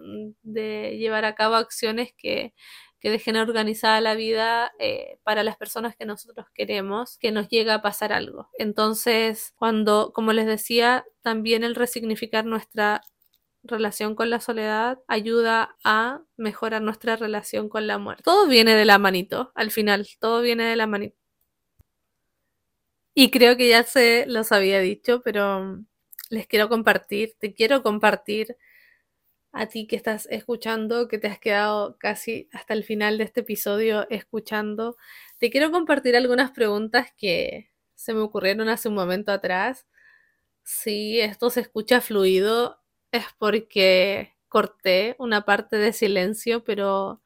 de 0.44 0.98
llevar 0.98 1.26
a 1.26 1.36
cabo 1.36 1.56
acciones 1.56 2.13
que 2.18 2.54
que 2.99 3.09
dejen 3.09 3.38
organizada 3.38 4.01
la 4.01 4.15
vida 4.15 4.71
eh, 4.79 5.19
para 5.23 5.43
las 5.43 5.57
personas 5.57 5.95
que 5.95 6.05
nosotros 6.05 6.47
queremos, 6.53 7.17
que 7.17 7.31
nos 7.31 7.47
llega 7.47 7.75
a 7.75 7.81
pasar 7.81 8.12
algo. 8.12 8.49
Entonces, 8.57 9.53
cuando, 9.55 10.12
como 10.13 10.33
les 10.33 10.45
decía, 10.45 11.05
también 11.21 11.63
el 11.63 11.75
resignificar 11.75 12.45
nuestra 12.45 13.01
relación 13.63 14.15
con 14.15 14.29
la 14.29 14.39
soledad 14.39 14.99
ayuda 15.07 15.77
a 15.83 16.21
mejorar 16.38 16.81
nuestra 16.81 17.15
relación 17.15 17.69
con 17.69 17.88
la 17.88 17.97
muerte. 17.97 18.23
Todo 18.23 18.47
viene 18.47 18.75
de 18.75 18.85
la 18.85 18.97
manito, 18.99 19.51
al 19.55 19.71
final, 19.71 20.07
todo 20.19 20.41
viene 20.41 20.65
de 20.65 20.75
la 20.75 20.88
manito. 20.88 21.17
Y 23.13 23.31
creo 23.31 23.57
que 23.57 23.67
ya 23.69 23.83
se 23.83 24.25
los 24.27 24.51
había 24.51 24.79
dicho, 24.79 25.21
pero 25.23 25.83
les 26.29 26.47
quiero 26.47 26.69
compartir, 26.69 27.33
te 27.39 27.53
quiero 27.53 27.83
compartir 27.83 28.55
a 29.51 29.67
ti 29.67 29.88
que 29.88 29.95
estás 29.95 30.27
escuchando, 30.31 31.07
que 31.07 31.17
te 31.17 31.27
has 31.27 31.39
quedado 31.39 31.97
casi 31.99 32.49
hasta 32.53 32.73
el 32.73 32.83
final 32.83 33.17
de 33.17 33.25
este 33.25 33.41
episodio 33.41 34.07
escuchando, 34.09 34.95
te 35.39 35.49
quiero 35.49 35.71
compartir 35.71 36.15
algunas 36.15 36.51
preguntas 36.51 37.07
que 37.17 37.71
se 37.95 38.13
me 38.13 38.21
ocurrieron 38.21 38.69
hace 38.69 38.89
un 38.89 38.95
momento 38.95 39.31
atrás. 39.31 39.88
Si 40.63 41.19
esto 41.21 41.49
se 41.49 41.62
escucha 41.62 42.01
fluido 42.01 42.81
es 43.12 43.25
porque 43.39 44.35
corté 44.49 45.15
una 45.19 45.45
parte 45.45 45.77
de 45.77 45.93
silencio, 45.93 46.63
pero 46.63 47.21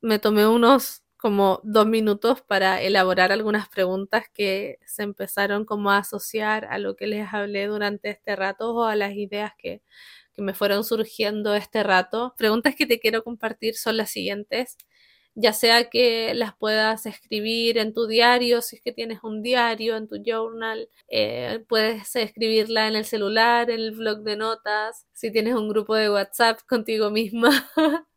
me 0.00 0.18
tomé 0.18 0.46
unos 0.46 1.02
como 1.16 1.60
dos 1.62 1.86
minutos 1.86 2.42
para 2.42 2.82
elaborar 2.82 3.30
algunas 3.30 3.68
preguntas 3.68 4.24
que 4.34 4.78
se 4.84 5.04
empezaron 5.04 5.64
como 5.64 5.90
a 5.92 5.98
asociar 5.98 6.64
a 6.66 6.78
lo 6.78 6.96
que 6.96 7.06
les 7.06 7.32
hablé 7.32 7.66
durante 7.68 8.10
este 8.10 8.34
rato 8.34 8.74
o 8.74 8.84
a 8.84 8.96
las 8.96 9.12
ideas 9.12 9.52
que 9.56 9.82
que 10.34 10.42
me 10.42 10.54
fueron 10.54 10.84
surgiendo 10.84 11.54
este 11.54 11.82
rato. 11.82 12.34
Preguntas 12.36 12.74
que 12.76 12.86
te 12.86 13.00
quiero 13.00 13.24
compartir 13.24 13.74
son 13.76 13.96
las 13.96 14.10
siguientes. 14.10 14.76
Ya 15.34 15.54
sea 15.54 15.88
que 15.88 16.34
las 16.34 16.54
puedas 16.56 17.06
escribir 17.06 17.78
en 17.78 17.94
tu 17.94 18.06
diario, 18.06 18.60
si 18.60 18.76
es 18.76 18.82
que 18.82 18.92
tienes 18.92 19.20
un 19.22 19.42
diario, 19.42 19.96
en 19.96 20.06
tu 20.06 20.16
journal, 20.22 20.90
eh, 21.08 21.64
puedes 21.68 22.14
escribirla 22.16 22.86
en 22.88 22.96
el 22.96 23.06
celular, 23.06 23.70
en 23.70 23.80
el 23.80 23.92
blog 23.92 24.22
de 24.24 24.36
notas, 24.36 25.06
si 25.14 25.30
tienes 25.32 25.54
un 25.54 25.70
grupo 25.70 25.94
de 25.94 26.10
WhatsApp 26.10 26.60
contigo 26.68 27.10
misma. 27.10 27.50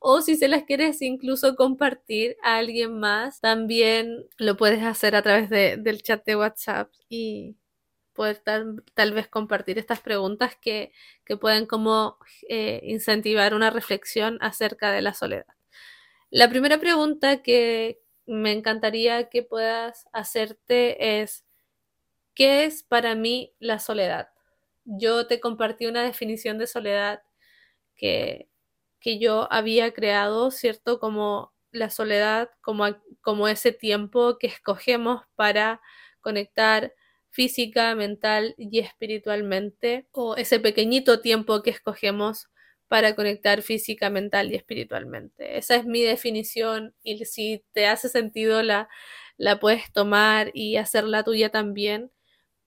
o 0.00 0.20
si 0.22 0.36
se 0.36 0.48
las 0.48 0.64
quieres 0.64 1.02
incluso 1.02 1.54
compartir 1.56 2.36
a 2.42 2.56
alguien 2.56 2.98
más, 2.98 3.40
también 3.40 4.26
lo 4.38 4.56
puedes 4.56 4.82
hacer 4.82 5.14
a 5.16 5.22
través 5.22 5.50
del 5.50 6.02
chat 6.02 6.24
de 6.24 6.36
WhatsApp 6.36 6.90
y 7.08 7.56
poder 8.14 8.38
tal, 8.38 9.12
vez 9.12 9.28
compartir 9.28 9.78
estas 9.78 10.00
preguntas 10.00 10.56
que, 10.56 10.92
que 11.24 11.36
pueden 11.36 11.66
como 11.66 12.18
eh, 12.48 12.80
incentivar 12.84 13.54
una 13.54 13.70
reflexión 13.70 14.38
acerca 14.40 14.92
de 14.92 15.02
la 15.02 15.12
soledad. 15.14 15.46
La 16.30 16.48
primera 16.48 16.78
pregunta 16.78 17.42
que 17.42 18.00
me 18.26 18.52
encantaría 18.52 19.28
que 19.28 19.42
puedas 19.42 20.08
hacerte 20.12 21.20
es, 21.20 21.44
¿qué 22.34 22.64
es 22.64 22.82
para 22.82 23.14
mí 23.14 23.54
la 23.58 23.78
soledad? 23.78 24.28
Yo 24.84 25.26
te 25.26 25.40
compartí 25.40 25.86
una 25.86 26.02
definición 26.02 26.58
de 26.58 26.66
soledad 26.66 27.22
que, 27.96 28.48
que 29.00 29.18
yo 29.18 29.48
había 29.52 29.92
creado, 29.92 30.50
¿cierto? 30.50 30.98
Como 30.98 31.52
la 31.70 31.90
soledad, 31.90 32.50
como, 32.60 32.86
como 33.20 33.48
ese 33.48 33.72
tiempo 33.72 34.38
que 34.38 34.46
escogemos 34.46 35.22
para 35.34 35.80
conectar 36.20 36.94
física, 37.34 37.94
mental 37.96 38.54
y 38.58 38.78
espiritualmente, 38.80 40.06
o 40.12 40.36
ese 40.36 40.60
pequeñito 40.60 41.20
tiempo 41.20 41.62
que 41.62 41.70
escogemos 41.70 42.48
para 42.88 43.16
conectar 43.16 43.62
física, 43.62 44.10
mental 44.10 44.52
y 44.52 44.56
espiritualmente. 44.56 45.58
Esa 45.58 45.76
es 45.76 45.84
mi 45.86 46.02
definición 46.02 46.94
y 47.02 47.24
si 47.26 47.64
te 47.72 47.86
hace 47.86 48.08
sentido 48.08 48.62
la, 48.62 48.88
la 49.36 49.58
puedes 49.60 49.92
tomar 49.92 50.50
y 50.54 50.76
hacerla 50.76 51.24
tuya 51.24 51.50
también, 51.50 52.12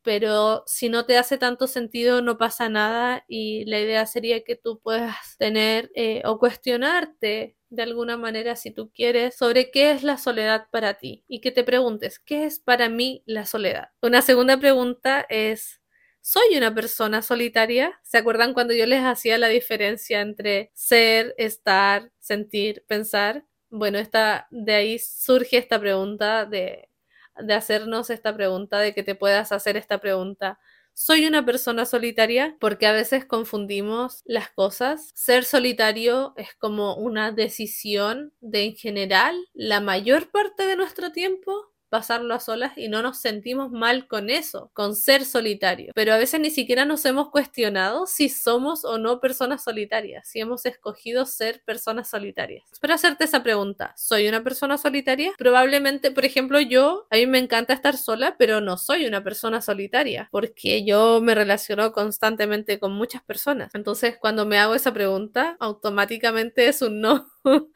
pero 0.03 0.63
si 0.67 0.89
no 0.89 1.05
te 1.05 1.17
hace 1.17 1.37
tanto 1.37 1.67
sentido 1.67 2.21
no 2.21 2.37
pasa 2.37 2.69
nada 2.69 3.25
y 3.27 3.65
la 3.65 3.79
idea 3.81 4.05
sería 4.07 4.43
que 4.43 4.55
tú 4.57 4.79
puedas 4.81 5.37
tener 5.39 5.91
eh, 5.95 6.23
o 6.25 6.39
cuestionarte 6.39 7.56
de 7.69 7.83
alguna 7.83 8.17
manera, 8.17 8.55
si 8.55 8.71
tú 8.71 8.91
quieres, 8.93 9.35
sobre 9.35 9.71
qué 9.71 9.91
es 9.91 10.03
la 10.03 10.17
soledad 10.17 10.67
para 10.71 10.95
ti 10.95 11.23
y 11.27 11.41
que 11.41 11.51
te 11.51 11.63
preguntes, 11.63 12.19
¿qué 12.19 12.45
es 12.45 12.59
para 12.59 12.89
mí 12.89 13.23
la 13.25 13.45
soledad? 13.45 13.89
Una 14.01 14.21
segunda 14.21 14.57
pregunta 14.59 15.25
es, 15.29 15.81
¿soy 16.21 16.57
una 16.57 16.73
persona 16.73 17.21
solitaria? 17.21 17.99
¿Se 18.03 18.17
acuerdan 18.17 18.53
cuando 18.53 18.73
yo 18.73 18.85
les 18.85 19.03
hacía 19.03 19.37
la 19.37 19.49
diferencia 19.49 20.21
entre 20.21 20.71
ser, 20.73 21.35
estar, 21.37 22.11
sentir, 22.19 22.83
pensar? 22.87 23.45
Bueno, 23.69 23.99
esta, 23.99 24.47
de 24.51 24.73
ahí 24.73 24.99
surge 24.99 25.57
esta 25.57 25.79
pregunta 25.79 26.45
de, 26.45 26.89
de 27.35 27.53
hacernos 27.53 28.09
esta 28.09 28.35
pregunta, 28.35 28.79
de 28.79 28.93
que 28.93 29.03
te 29.03 29.15
puedas 29.15 29.51
hacer 29.51 29.77
esta 29.77 29.99
pregunta 29.99 30.59
soy 30.99 31.27
una 31.27 31.45
persona 31.45 31.85
solitaria 31.85 32.57
porque 32.59 32.87
a 32.87 32.91
veces 32.91 33.23
confundimos 33.23 34.23
las 34.25 34.49
cosas. 34.49 35.11
Ser 35.13 35.45
solitario 35.45 36.33
es 36.37 36.55
como 36.55 36.95
una 36.95 37.31
decisión 37.31 38.33
de 38.41 38.63
en 38.63 38.75
general 38.75 39.35
la 39.53 39.79
mayor 39.79 40.31
parte 40.31 40.65
de 40.65 40.75
nuestro 40.75 41.11
tiempo 41.11 41.71
pasarlo 41.89 42.33
a 42.33 42.39
solas 42.39 42.73
y 42.75 42.89
no 42.89 43.01
nos 43.01 43.17
sentimos 43.19 43.71
mal 43.71 44.07
con 44.07 44.29
eso, 44.29 44.71
con 44.73 44.95
ser 44.95 45.25
solitario. 45.25 45.91
Pero 45.95 46.13
a 46.13 46.17
veces 46.17 46.39
ni 46.39 46.49
siquiera 46.49 46.85
nos 46.85 47.05
hemos 47.05 47.29
cuestionado 47.29 48.05
si 48.05 48.29
somos 48.29 48.85
o 48.85 48.97
no 48.97 49.19
personas 49.19 49.63
solitarias, 49.63 50.27
si 50.27 50.39
hemos 50.39 50.65
escogido 50.65 51.25
ser 51.25 51.61
personas 51.63 52.09
solitarias. 52.09 52.63
Para 52.81 52.95
hacerte 52.95 53.23
esa 53.23 53.43
pregunta, 53.43 53.93
¿soy 53.97 54.27
una 54.27 54.43
persona 54.43 54.77
solitaria? 54.77 55.33
Probablemente, 55.37 56.11
por 56.11 56.25
ejemplo, 56.25 56.59
yo, 56.59 57.07
a 57.09 57.15
mí 57.15 57.25
me 57.27 57.39
encanta 57.39 57.73
estar 57.73 57.97
sola, 57.97 58.35
pero 58.37 58.61
no 58.61 58.77
soy 58.77 59.05
una 59.05 59.23
persona 59.23 59.61
solitaria, 59.61 60.29
porque 60.31 60.85
yo 60.85 61.21
me 61.21 61.35
relaciono 61.35 61.91
constantemente 61.91 62.79
con 62.79 62.93
muchas 62.93 63.23
personas. 63.23 63.73
Entonces, 63.73 64.17
cuando 64.19 64.45
me 64.45 64.57
hago 64.57 64.75
esa 64.75 64.93
pregunta, 64.93 65.57
automáticamente 65.59 66.67
es 66.67 66.81
un 66.81 67.01
no. 67.01 67.27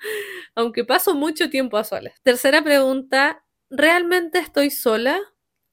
aunque 0.55 0.85
paso 0.85 1.13
mucho 1.13 1.49
tiempo 1.49 1.77
a 1.77 1.83
solas. 1.83 2.13
Tercera 2.23 2.63
pregunta, 2.63 3.43
¿realmente 3.71 4.39
estoy 4.39 4.69
sola 4.69 5.19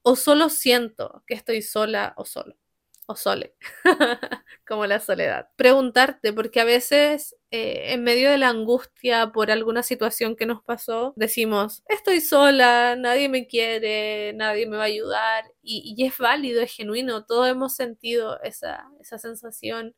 o 0.02 0.16
solo 0.16 0.48
siento 0.48 1.22
que 1.26 1.34
estoy 1.34 1.62
sola 1.62 2.14
o 2.16 2.24
solo? 2.24 2.56
O 3.10 3.16
sole, 3.16 3.54
como 4.66 4.84
la 4.86 5.00
soledad. 5.00 5.48
Preguntarte, 5.56 6.32
porque 6.34 6.60
a 6.60 6.64
veces 6.64 7.34
eh, 7.50 7.94
en 7.94 8.04
medio 8.04 8.30
de 8.30 8.36
la 8.36 8.50
angustia 8.50 9.32
por 9.32 9.50
alguna 9.50 9.82
situación 9.82 10.36
que 10.36 10.44
nos 10.44 10.62
pasó, 10.62 11.14
decimos, 11.16 11.82
estoy 11.88 12.20
sola, 12.20 12.94
nadie 12.96 13.30
me 13.30 13.46
quiere, 13.46 14.34
nadie 14.34 14.66
me 14.66 14.76
va 14.76 14.82
a 14.82 14.86
ayudar, 14.86 15.44
y, 15.62 15.94
y 15.96 16.04
es 16.06 16.18
válido, 16.18 16.60
es 16.60 16.72
genuino, 16.74 17.24
todos 17.24 17.48
hemos 17.48 17.74
sentido 17.74 18.40
esa, 18.42 18.86
esa 19.00 19.18
sensación 19.18 19.94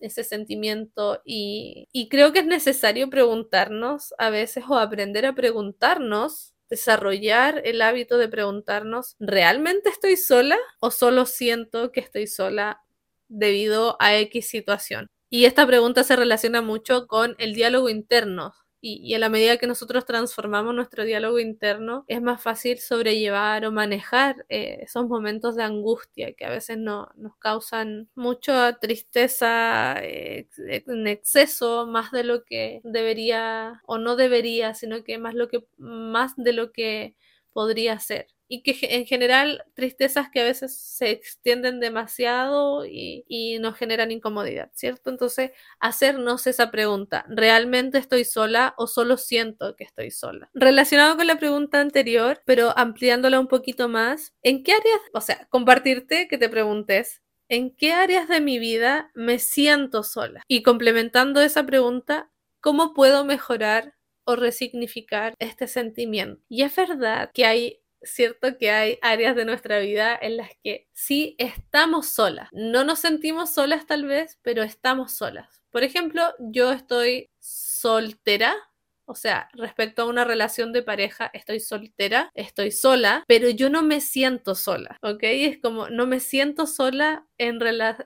ese 0.00 0.24
sentimiento 0.24 1.22
y, 1.24 1.88
y, 1.92 2.08
creo 2.08 2.32
que 2.32 2.40
es 2.40 2.46
necesario 2.46 3.08
preguntarnos 3.10 4.14
a 4.18 4.28
veces 4.30 4.64
o 4.68 4.76
aprender 4.76 5.24
a 5.24 5.34
preguntarnos 5.34 6.53
desarrollar 6.68 7.62
el 7.64 7.82
hábito 7.82 8.18
de 8.18 8.28
preguntarnos, 8.28 9.16
¿realmente 9.18 9.88
estoy 9.90 10.16
sola 10.16 10.56
o 10.80 10.90
solo 10.90 11.26
siento 11.26 11.92
que 11.92 12.00
estoy 12.00 12.26
sola 12.26 12.82
debido 13.28 13.96
a 14.00 14.16
X 14.16 14.48
situación? 14.48 15.10
Y 15.30 15.46
esta 15.46 15.66
pregunta 15.66 16.04
se 16.04 16.16
relaciona 16.16 16.62
mucho 16.62 17.06
con 17.06 17.34
el 17.38 17.54
diálogo 17.54 17.88
interno, 17.88 18.54
y, 18.86 19.14
a 19.14 19.18
la 19.18 19.30
medida 19.30 19.56
que 19.56 19.66
nosotros 19.66 20.04
transformamos 20.04 20.74
nuestro 20.74 21.04
diálogo 21.04 21.38
interno, 21.38 22.04
es 22.06 22.20
más 22.20 22.42
fácil 22.42 22.78
sobrellevar 22.78 23.64
o 23.64 23.72
manejar 23.72 24.44
eh, 24.50 24.80
esos 24.82 25.08
momentos 25.08 25.56
de 25.56 25.62
angustia 25.62 26.34
que 26.34 26.44
a 26.44 26.50
veces 26.50 26.76
no, 26.76 27.08
nos 27.16 27.34
causan 27.38 28.10
mucha 28.14 28.78
tristeza 28.78 29.94
eh, 30.02 30.48
en 30.68 31.06
exceso, 31.06 31.86
más 31.86 32.10
de 32.12 32.24
lo 32.24 32.44
que 32.44 32.82
debería 32.84 33.80
o 33.86 33.96
no 33.96 34.16
debería, 34.16 34.74
sino 34.74 35.02
que 35.02 35.16
más, 35.16 35.34
lo 35.34 35.48
que, 35.48 35.64
más 35.78 36.34
de 36.36 36.52
lo 36.52 36.70
que 36.70 37.14
podría 37.54 37.98
ser 38.00 38.26
y 38.46 38.62
que 38.62 38.76
en 38.82 39.06
general 39.06 39.64
tristezas 39.74 40.28
que 40.30 40.40
a 40.40 40.44
veces 40.44 40.76
se 40.78 41.10
extienden 41.10 41.80
demasiado 41.80 42.84
y, 42.84 43.24
y, 43.26 43.58
nos 43.58 43.76
generan 43.76 44.10
incomodidad, 44.10 44.70
¿cierto? 44.74 45.08
Entonces, 45.08 45.52
hacernos 45.80 46.46
esa 46.46 46.70
pregunta, 46.70 47.24
¿realmente 47.28 47.96
estoy 47.96 48.24
sola 48.24 48.74
o 48.76 48.86
solo 48.86 49.16
siento 49.16 49.74
que 49.76 49.84
estoy 49.84 50.10
sola? 50.10 50.50
Relacionado 50.52 51.16
con 51.16 51.26
la 51.26 51.38
pregunta 51.38 51.80
anterior, 51.80 52.42
pero 52.44 52.76
ampliándola 52.76 53.40
un 53.40 53.48
poquito 53.48 53.88
más, 53.88 54.34
¿en 54.42 54.62
qué 54.62 54.72
áreas, 54.72 55.00
o 55.14 55.20
sea, 55.22 55.46
compartirte 55.48 56.28
que 56.28 56.36
te 56.36 56.50
preguntes, 56.50 57.22
¿en 57.48 57.74
qué 57.74 57.92
áreas 57.92 58.28
de 58.28 58.40
mi 58.40 58.58
vida 58.58 59.10
me 59.14 59.38
siento 59.38 60.02
sola? 60.02 60.42
Y 60.48 60.62
complementando 60.62 61.40
esa 61.40 61.64
pregunta, 61.64 62.30
¿cómo 62.60 62.92
puedo 62.92 63.24
mejorar 63.24 63.94
o 64.24 64.36
resignificar 64.36 65.34
este 65.38 65.66
sentimiento? 65.66 66.42
Y 66.48 66.62
es 66.62 66.74
verdad 66.74 67.30
que 67.32 67.46
hay 67.46 67.80
cierto 68.06 68.58
que 68.58 68.70
hay 68.70 68.98
áreas 69.02 69.36
de 69.36 69.44
nuestra 69.44 69.78
vida 69.78 70.18
en 70.20 70.36
las 70.36 70.50
que 70.62 70.88
sí 70.92 71.34
estamos 71.38 72.08
solas. 72.08 72.48
No 72.52 72.84
nos 72.84 73.00
sentimos 73.00 73.54
solas 73.54 73.86
tal 73.86 74.04
vez, 74.04 74.38
pero 74.42 74.62
estamos 74.62 75.12
solas. 75.12 75.62
Por 75.70 75.82
ejemplo, 75.82 76.22
yo 76.38 76.72
estoy 76.72 77.30
soltera, 77.40 78.54
o 79.06 79.14
sea, 79.14 79.48
respecto 79.52 80.02
a 80.02 80.06
una 80.06 80.24
relación 80.24 80.72
de 80.72 80.82
pareja, 80.82 81.30
estoy 81.34 81.60
soltera, 81.60 82.30
estoy 82.34 82.70
sola, 82.70 83.24
pero 83.26 83.50
yo 83.50 83.68
no 83.68 83.82
me 83.82 84.00
siento 84.00 84.54
sola, 84.54 84.98
¿ok? 85.02 85.22
Es 85.22 85.58
como, 85.58 85.90
no 85.90 86.06
me 86.06 86.20
siento 86.20 86.66
sola 86.66 87.26
en 87.36 87.58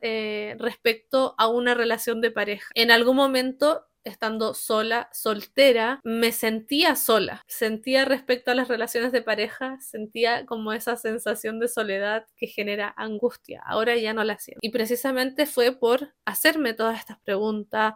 eh, 0.02 0.56
respecto 0.58 1.34
a 1.38 1.48
una 1.48 1.74
relación 1.74 2.20
de 2.20 2.30
pareja. 2.30 2.68
En 2.74 2.90
algún 2.90 3.16
momento 3.16 3.87
estando 4.08 4.54
sola, 4.54 5.08
soltera, 5.12 6.00
me 6.04 6.32
sentía 6.32 6.96
sola. 6.96 7.44
Sentía 7.46 8.04
respecto 8.04 8.50
a 8.50 8.54
las 8.54 8.68
relaciones 8.68 9.12
de 9.12 9.22
pareja, 9.22 9.78
sentía 9.80 10.46
como 10.46 10.72
esa 10.72 10.96
sensación 10.96 11.60
de 11.60 11.68
soledad 11.68 12.26
que 12.36 12.46
genera 12.46 12.94
angustia. 12.96 13.62
Ahora 13.64 13.96
ya 13.96 14.12
no 14.12 14.24
la 14.24 14.38
siento. 14.38 14.60
Y 14.62 14.70
precisamente 14.70 15.46
fue 15.46 15.72
por 15.72 16.14
hacerme 16.24 16.74
todas 16.74 16.98
estas 16.98 17.18
preguntas, 17.20 17.94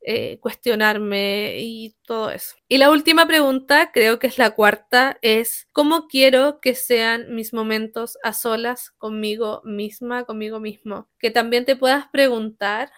eh, 0.00 0.38
cuestionarme 0.40 1.56
y 1.58 1.96
todo 2.06 2.30
eso. 2.30 2.54
Y 2.68 2.78
la 2.78 2.90
última 2.90 3.26
pregunta, 3.26 3.90
creo 3.92 4.20
que 4.20 4.28
es 4.28 4.38
la 4.38 4.52
cuarta, 4.52 5.18
es 5.22 5.66
¿cómo 5.72 6.06
quiero 6.06 6.60
que 6.60 6.76
sean 6.76 7.34
mis 7.34 7.52
momentos 7.52 8.16
a 8.22 8.32
solas 8.32 8.92
conmigo 8.92 9.60
misma, 9.64 10.24
conmigo 10.24 10.60
mismo? 10.60 11.08
Que 11.18 11.32
también 11.32 11.64
te 11.64 11.74
puedas 11.74 12.06
preguntar 12.08 12.92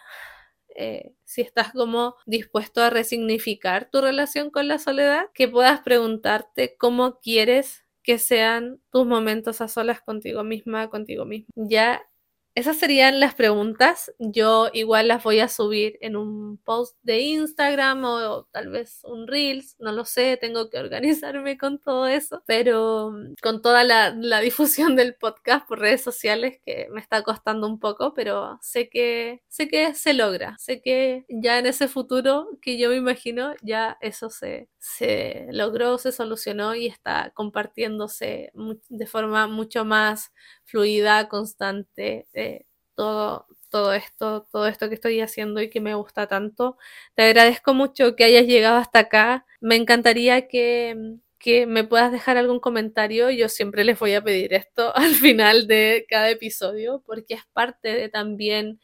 eh, 0.81 1.13
si 1.25 1.43
estás 1.43 1.73
como 1.73 2.15
dispuesto 2.27 2.83
a 2.83 2.91
resignificar 2.91 3.91
tu 3.91 4.01
relación 4.01 4.51
con 4.51 4.67
la 4.69 4.79
soledad, 4.79 5.27
que 5.35 5.49
puedas 5.49 5.81
preguntarte 5.83 6.77
cómo 6.79 7.21
quieres 7.21 7.85
que 8.03 8.19
sean 8.19 8.81
tus 8.91 9.07
momentos 9.07 9.61
a 9.61 9.69
solas 9.69 10.01
contigo 10.01 10.43
misma, 10.43 10.89
contigo 10.89 11.27
mismo. 11.27 11.49
Ya 11.55 12.03
esas 12.61 12.79
serían 12.79 13.21
las 13.21 13.35
preguntas. 13.35 14.13
Yo 14.19 14.69
igual 14.73 15.09
las 15.09 15.23
voy 15.25 15.41
a 15.41 15.49
subir 15.49 15.99
en 16.01 16.17
un 16.17 16.59
post 16.59 16.97
de 17.03 17.21
Instagram 17.21 18.05
o, 18.05 18.45
tal 18.53 18.69
vez 18.69 19.01
un 19.05 19.27
Reels, 19.27 19.77
no 19.79 19.93
lo 19.93 20.05
sé, 20.05 20.37
tengo 20.37 20.71
que 20.71 20.79
organizarme 20.79 21.59
con 21.59 21.79
todo 21.79 22.07
eso, 22.07 22.43
pero 22.47 23.13
mm, 23.13 23.35
con 23.43 23.63
toda 23.63 23.85
la, 23.85 24.11
la, 24.11 24.41
difusión 24.41 24.97
del 24.97 25.15
podcast 25.17 25.67
por 25.67 25.81
redes 25.81 26.03
sociales 26.03 26.59
que 26.65 26.89
me 26.91 27.01
está 27.01 27.23
costando 27.23 27.67
un 27.67 27.79
poco, 27.79 28.15
pero 28.15 28.59
sé 28.63 28.89
que, 28.89 29.43
sé 29.49 29.69
que 29.69 29.95
se 29.95 30.15
logra, 30.15 30.57
sé 30.59 30.81
que 30.83 31.25
ya 31.29 31.59
en 31.59 31.67
ese 31.67 31.89
futuro 31.89 32.49
que 32.63 32.79
yo 32.79 32.91
me 32.91 32.97
imagino, 32.97 33.55
ya 33.63 33.99
eso 34.01 34.31
se, 34.31 34.69
se 34.81 35.47
logró, 35.53 35.99
se 35.99 36.11
solucionó 36.11 36.75
y 36.75 36.87
está 36.87 37.31
compartiéndose 37.35 38.51
de 38.89 39.07
forma 39.07 39.47
mucho 39.47 39.85
más 39.85 40.33
fluida, 40.65 41.29
constante, 41.29 42.27
eh, 42.33 42.65
todo, 42.95 43.47
todo 43.71 43.93
esto, 43.93 44.49
todo 44.51 44.67
esto 44.67 44.89
que 44.89 44.95
estoy 44.95 45.21
haciendo 45.21 45.61
y 45.63 45.71
que 45.71 45.81
me 45.81 45.95
gusta 45.95 46.27
tanto. 46.29 46.79
Te 47.15 47.25
agradezco 47.25 47.75
mucho 47.75 48.17
que 48.17 48.25
hayas 48.25 48.47
llegado 48.47 48.79
hasta 48.79 49.01
acá. 49.01 49.47
Me 49.61 49.77
encantaría 49.77 50.49
que, 50.49 50.97
que 51.39 51.67
me 51.67 51.85
puedas 51.85 52.11
dejar 52.13 52.39
algún 52.39 52.59
comentario. 52.61 53.31
Yo 53.31 53.49
siempre 53.51 53.85
les 53.85 53.99
voy 53.99 54.15
a 54.15 54.23
pedir 54.25 54.55
esto 54.55 54.97
al 54.97 55.15
final 55.15 55.67
de 55.67 56.07
cada 56.09 56.31
episodio 56.31 57.03
porque 57.07 57.35
es 57.35 57.43
parte 57.53 57.89
de 57.95 58.09
también 58.09 58.81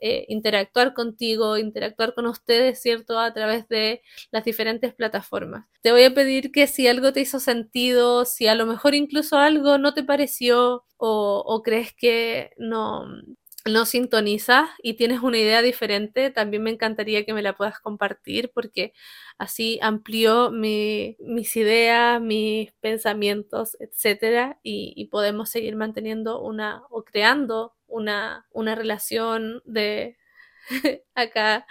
eh, 0.00 0.24
interactuar 0.28 0.94
contigo, 0.94 1.58
interactuar 1.58 2.14
con 2.14 2.26
ustedes, 2.26 2.80
¿cierto? 2.80 3.18
A 3.18 3.32
través 3.32 3.68
de 3.68 4.02
las 4.30 4.44
diferentes 4.44 4.94
plataformas. 4.94 5.66
Te 5.82 5.92
voy 5.92 6.04
a 6.04 6.14
pedir 6.14 6.52
que 6.52 6.66
si 6.66 6.88
algo 6.88 7.12
te 7.12 7.20
hizo 7.20 7.40
sentido, 7.40 8.24
si 8.24 8.46
a 8.46 8.54
lo 8.54 8.66
mejor 8.66 8.94
incluso 8.94 9.38
algo 9.38 9.78
no 9.78 9.94
te 9.94 10.04
pareció 10.04 10.84
o, 10.96 11.42
o 11.46 11.62
crees 11.62 11.92
que 11.94 12.50
no, 12.58 13.06
no 13.68 13.86
sintonizas 13.86 14.68
y 14.82 14.94
tienes 14.94 15.20
una 15.20 15.38
idea 15.38 15.62
diferente, 15.62 16.30
también 16.30 16.62
me 16.62 16.70
encantaría 16.70 17.24
que 17.24 17.34
me 17.34 17.42
la 17.42 17.56
puedas 17.56 17.80
compartir 17.80 18.50
porque 18.54 18.92
así 19.38 19.78
amplió 19.82 20.50
mi, 20.50 21.16
mis 21.20 21.56
ideas, 21.56 22.20
mis 22.20 22.72
pensamientos, 22.80 23.76
etcétera, 23.80 24.58
y, 24.62 25.06
podemos 25.10 25.48
seguir 25.48 25.76
manteniendo 25.76 26.40
una 26.42 26.82
o 26.90 27.02
creando 27.02 27.74
una, 27.88 28.46
una 28.52 28.74
relación 28.74 29.62
de 29.64 30.16
acá 31.14 31.66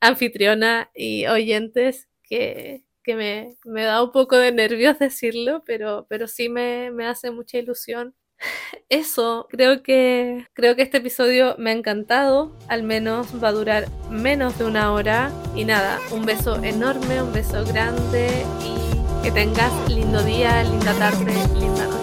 anfitriona 0.00 0.90
y 0.94 1.26
oyentes 1.26 2.08
que, 2.24 2.84
me, 3.06 3.56
da 3.64 4.02
un 4.02 4.12
poco 4.12 4.36
de 4.36 4.52
nervios 4.52 4.98
decirlo, 4.98 5.62
pero, 5.64 6.06
pero 6.08 6.26
sí 6.26 6.48
me, 6.48 6.90
me 6.90 7.06
hace 7.06 7.30
mucha 7.30 7.58
ilusión. 7.58 8.14
Eso, 8.88 9.46
creo 9.50 9.82
que 9.82 10.46
creo 10.52 10.76
que 10.76 10.82
este 10.82 10.98
episodio 10.98 11.54
me 11.58 11.70
ha 11.70 11.74
encantado, 11.74 12.56
al 12.68 12.82
menos 12.82 13.42
va 13.42 13.48
a 13.48 13.52
durar 13.52 13.88
menos 14.10 14.58
de 14.58 14.64
una 14.64 14.92
hora. 14.92 15.30
Y 15.54 15.64
nada, 15.64 16.00
un 16.10 16.24
beso 16.24 16.62
enorme, 16.62 17.22
un 17.22 17.32
beso 17.32 17.64
grande 17.64 18.44
y 18.64 19.22
que 19.22 19.30
tengas 19.30 19.72
lindo 19.90 20.22
día, 20.22 20.64
linda 20.64 20.92
tarde, 20.94 21.32
linda 21.58 22.01